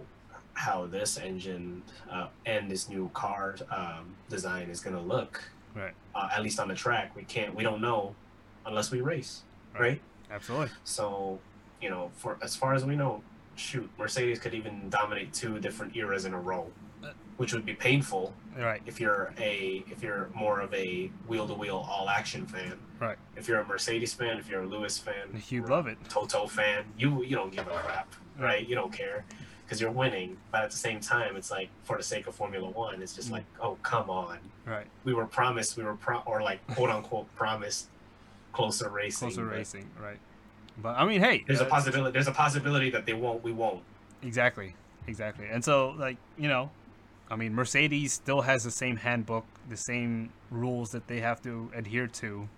how 0.54 0.86
this 0.86 1.18
engine 1.18 1.82
uh, 2.10 2.28
and 2.46 2.70
this 2.70 2.88
new 2.88 3.10
car 3.12 3.56
um, 3.70 4.14
design 4.28 4.70
is 4.70 4.80
going 4.80 4.94
to 4.96 5.02
look. 5.02 5.42
Right. 5.74 5.92
Uh, 6.14 6.28
at 6.32 6.42
least 6.42 6.60
on 6.60 6.68
the 6.68 6.74
track, 6.74 7.14
we 7.16 7.24
can't. 7.24 7.54
We 7.54 7.64
don't 7.64 7.80
know 7.80 8.14
unless 8.66 8.90
we 8.90 9.00
race, 9.00 9.42
Right. 9.74 9.80
right? 9.80 10.00
Absolutely. 10.30 10.68
So, 10.84 11.38
you 11.82 11.90
know, 11.90 12.10
for 12.14 12.38
as 12.40 12.54
far 12.56 12.74
as 12.74 12.84
we 12.84 12.94
know, 12.96 13.22
shoot, 13.56 13.90
Mercedes 13.98 14.38
could 14.38 14.54
even 14.54 14.88
dominate 14.88 15.32
two 15.32 15.58
different 15.58 15.94
eras 15.96 16.24
in 16.24 16.32
a 16.32 16.40
row, 16.40 16.70
which 17.36 17.52
would 17.52 17.64
be 17.66 17.74
painful 17.74 18.32
Right. 18.56 18.80
if 18.86 19.00
you're 19.00 19.32
a 19.38 19.84
if 19.90 20.02
you're 20.02 20.28
more 20.34 20.60
of 20.60 20.72
a 20.74 21.10
wheel 21.26 21.46
to 21.48 21.54
wheel 21.54 21.86
all 21.90 22.08
action 22.08 22.46
fan. 22.46 22.78
Right. 23.00 23.18
If 23.36 23.48
you're 23.48 23.60
a 23.60 23.66
Mercedes 23.66 24.14
fan, 24.14 24.38
if 24.38 24.48
you're 24.48 24.62
a 24.62 24.66
Lewis 24.66 24.96
fan, 24.98 25.42
You'd 25.48 25.68
love 25.68 25.86
it. 25.88 25.98
Toto 26.08 26.46
fan, 26.46 26.84
you 26.96 27.22
you 27.24 27.34
don't 27.36 27.50
give 27.52 27.66
a 27.66 27.70
crap, 27.70 28.14
right? 28.38 28.66
You 28.68 28.74
don't 28.76 28.92
care 28.92 29.24
because 29.64 29.80
you're 29.80 29.90
winning. 29.90 30.36
But 30.52 30.62
at 30.62 30.70
the 30.70 30.76
same 30.76 31.00
time, 31.00 31.36
it's 31.36 31.50
like 31.50 31.68
for 31.82 31.96
the 31.96 32.02
sake 32.04 32.26
of 32.28 32.34
Formula 32.36 32.68
One, 32.70 33.02
it's 33.02 33.14
just 33.16 33.28
Mm. 33.28 33.32
like, 33.32 33.44
oh 33.60 33.76
come 33.82 34.08
on, 34.10 34.38
Right. 34.64 34.86
we 35.02 35.12
were 35.14 35.26
promised, 35.26 35.76
we 35.76 35.82
were 35.82 35.96
pro 35.96 36.18
or 36.26 36.40
like 36.42 36.64
quote 36.74 36.90
unquote 36.90 37.34
promised 37.34 37.88
closer 38.52 38.88
racing. 38.88 39.28
Closer 39.30 39.44
but 39.44 39.56
racing. 39.56 39.90
Right. 40.00 40.18
But 40.78 40.96
I 40.96 41.04
mean, 41.04 41.20
hey. 41.20 41.44
There's 41.46 41.60
a 41.60 41.64
possibility. 41.64 42.12
There's 42.12 42.28
a 42.28 42.32
possibility 42.32 42.90
that 42.90 43.06
they 43.06 43.12
won't. 43.14 43.42
We 43.42 43.52
won't. 43.52 43.82
Exactly. 44.22 44.74
Exactly. 45.06 45.46
And 45.50 45.62
so, 45.64 45.90
like, 45.98 46.16
you 46.38 46.48
know, 46.48 46.70
I 47.30 47.36
mean, 47.36 47.54
Mercedes 47.54 48.12
still 48.12 48.42
has 48.42 48.64
the 48.64 48.70
same 48.70 48.96
handbook, 48.96 49.46
the 49.68 49.76
same 49.76 50.30
rules 50.50 50.90
that 50.90 51.06
they 51.06 51.20
have 51.20 51.40
to 51.42 51.70
adhere 51.74 52.06
to 52.06 52.48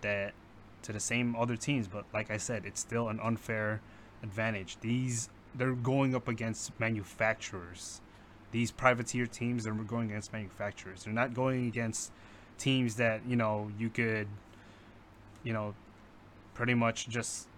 that 0.00 0.34
to 0.82 0.92
the 0.92 1.00
same 1.00 1.34
other 1.34 1.56
teams, 1.56 1.88
but 1.88 2.04
like 2.14 2.30
I 2.30 2.36
said, 2.36 2.64
it's 2.64 2.80
still 2.80 3.08
an 3.08 3.18
unfair 3.20 3.80
advantage. 4.22 4.78
These 4.80 5.28
they're 5.54 5.72
going 5.72 6.14
up 6.14 6.28
against 6.28 6.78
manufacturers. 6.78 8.00
These 8.52 8.70
privateer 8.70 9.26
teams 9.26 9.66
are 9.66 9.72
going 9.72 10.10
against 10.10 10.32
manufacturers. 10.32 11.04
They're 11.04 11.12
not 11.12 11.34
going 11.34 11.66
against 11.66 12.12
teams 12.58 12.96
that, 12.96 13.22
you 13.26 13.36
know, 13.36 13.70
you 13.78 13.90
could 13.90 14.28
you 15.42 15.52
know, 15.52 15.74
pretty 16.54 16.74
much 16.74 17.08
just 17.08 17.48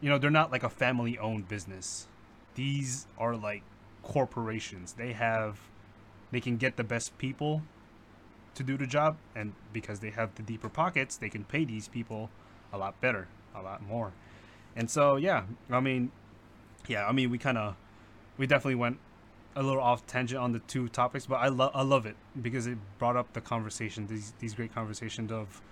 you 0.00 0.10
know, 0.10 0.18
they're 0.18 0.30
not 0.30 0.52
like 0.52 0.62
a 0.62 0.68
family 0.68 1.18
owned 1.18 1.48
business 1.48 2.06
these 2.56 3.06
are 3.18 3.36
like 3.36 3.62
corporations. 4.06 4.92
They 4.92 5.12
have, 5.12 5.58
they 6.30 6.40
can 6.40 6.56
get 6.56 6.76
the 6.76 6.84
best 6.84 7.18
people 7.18 7.62
to 8.54 8.62
do 8.62 8.76
the 8.76 8.86
job, 8.86 9.16
and 9.34 9.52
because 9.72 9.98
they 9.98 10.10
have 10.10 10.34
the 10.36 10.42
deeper 10.42 10.68
pockets, 10.68 11.16
they 11.16 11.28
can 11.28 11.44
pay 11.44 11.64
these 11.64 11.88
people 11.88 12.30
a 12.72 12.78
lot 12.78 12.98
better, 13.00 13.28
a 13.54 13.60
lot 13.60 13.82
more. 13.82 14.12
And 14.74 14.90
so, 14.90 15.16
yeah, 15.16 15.44
I 15.70 15.80
mean, 15.80 16.12
yeah, 16.86 17.06
I 17.06 17.12
mean, 17.12 17.30
we 17.30 17.38
kind 17.38 17.58
of, 17.58 17.74
we 18.38 18.46
definitely 18.46 18.76
went 18.76 18.98
a 19.56 19.62
little 19.62 19.82
off 19.82 20.06
tangent 20.06 20.40
on 20.40 20.52
the 20.52 20.60
two 20.60 20.88
topics, 20.88 21.26
but 21.26 21.36
I 21.36 21.48
love 21.48 21.72
I 21.74 21.82
love 21.82 22.04
it 22.04 22.16
because 22.40 22.66
it 22.66 22.76
brought 22.98 23.16
up 23.16 23.32
the 23.32 23.40
conversation 23.40 24.06
these 24.06 24.34
these 24.38 24.54
great 24.54 24.74
conversations 24.74 25.32
of, 25.32 25.62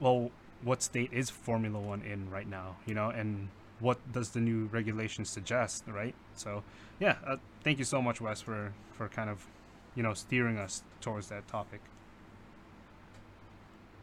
well, 0.00 0.30
what 0.62 0.82
state 0.82 1.10
is 1.12 1.30
Formula 1.30 1.80
One 1.80 2.02
in 2.02 2.30
right 2.30 2.46
now, 2.46 2.76
you 2.86 2.94
know, 2.94 3.08
and 3.08 3.48
what 3.80 3.98
does 4.12 4.30
the 4.30 4.40
new 4.40 4.66
regulation 4.66 5.24
suggest, 5.24 5.84
right? 5.86 6.14
So, 6.34 6.62
yeah, 7.00 7.16
uh, 7.26 7.36
thank 7.64 7.78
you 7.78 7.84
so 7.84 8.00
much, 8.00 8.20
Wes, 8.20 8.40
for 8.40 8.72
for 8.92 9.08
kind 9.08 9.30
of, 9.30 9.44
you 9.94 10.02
know, 10.02 10.14
steering 10.14 10.58
us 10.58 10.82
towards 11.00 11.28
that 11.28 11.48
topic. 11.48 11.80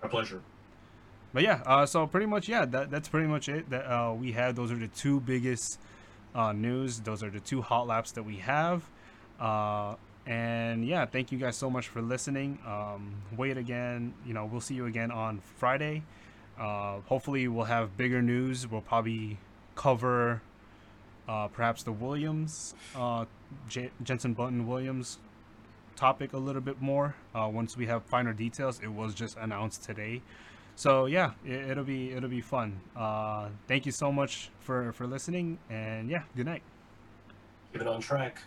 My 0.01 0.07
pleasure. 0.07 0.41
But 1.33 1.43
yeah, 1.43 1.61
uh, 1.65 1.85
so 1.85 2.07
pretty 2.07 2.25
much, 2.25 2.49
yeah, 2.49 2.65
that 2.65 2.89
that's 2.89 3.07
pretty 3.07 3.27
much 3.27 3.49
it 3.49 3.69
that 3.69 3.85
uh, 3.85 4.13
we 4.13 4.31
had. 4.31 4.55
Those 4.55 4.71
are 4.71 4.77
the 4.77 4.87
two 4.87 5.19
biggest 5.19 5.79
uh, 6.33 6.53
news. 6.53 6.99
Those 6.99 7.23
are 7.23 7.29
the 7.29 7.39
two 7.39 7.61
hot 7.61 7.87
laps 7.87 8.11
that 8.13 8.23
we 8.23 8.37
have. 8.37 8.83
Uh, 9.39 9.95
and 10.25 10.85
yeah, 10.85 11.05
thank 11.05 11.31
you 11.31 11.37
guys 11.37 11.55
so 11.55 11.69
much 11.69 11.87
for 11.87 12.01
listening. 12.01 12.59
Um, 12.65 13.15
wait 13.37 13.57
again. 13.57 14.13
You 14.25 14.33
know, 14.33 14.45
we'll 14.45 14.61
see 14.61 14.75
you 14.75 14.85
again 14.85 15.11
on 15.11 15.39
Friday. 15.57 16.03
Uh, 16.59 16.99
hopefully, 17.05 17.47
we'll 17.47 17.65
have 17.65 17.95
bigger 17.95 18.21
news. 18.21 18.67
We'll 18.67 18.81
probably 18.81 19.37
cover 19.79 20.41
uh, 21.29 21.47
perhaps 21.47 21.83
the 21.83 21.91
Williams, 21.91 22.75
uh, 22.95 23.23
J- 23.69 23.91
Jenson 24.03 24.33
Button 24.33 24.67
Williams 24.67 25.19
topic 25.95 26.33
a 26.33 26.37
little 26.37 26.61
bit 26.61 26.81
more 26.81 27.15
uh, 27.33 27.49
once 27.51 27.77
we 27.77 27.85
have 27.85 28.03
finer 28.03 28.33
details. 28.33 28.81
It 28.83 28.91
was 28.91 29.15
just 29.15 29.37
announced 29.37 29.83
today, 29.83 30.21
so 30.75 31.05
yeah, 31.05 31.31
it, 31.45 31.77
will 31.77 31.85
be 31.85 32.11
it'll 32.11 32.29
be 32.29 32.41
fun. 32.41 32.81
Uh, 32.93 33.49
thank 33.69 33.85
you 33.85 33.93
so 33.93 34.11
much 34.11 34.49
for 34.59 34.91
for 34.91 35.07
listening, 35.07 35.59
and 35.69 36.09
yeah, 36.09 36.23
good 36.35 36.45
night. 36.45 36.63
Keep 37.71 37.83
it 37.83 37.87
on 37.87 38.01
track. 38.01 38.41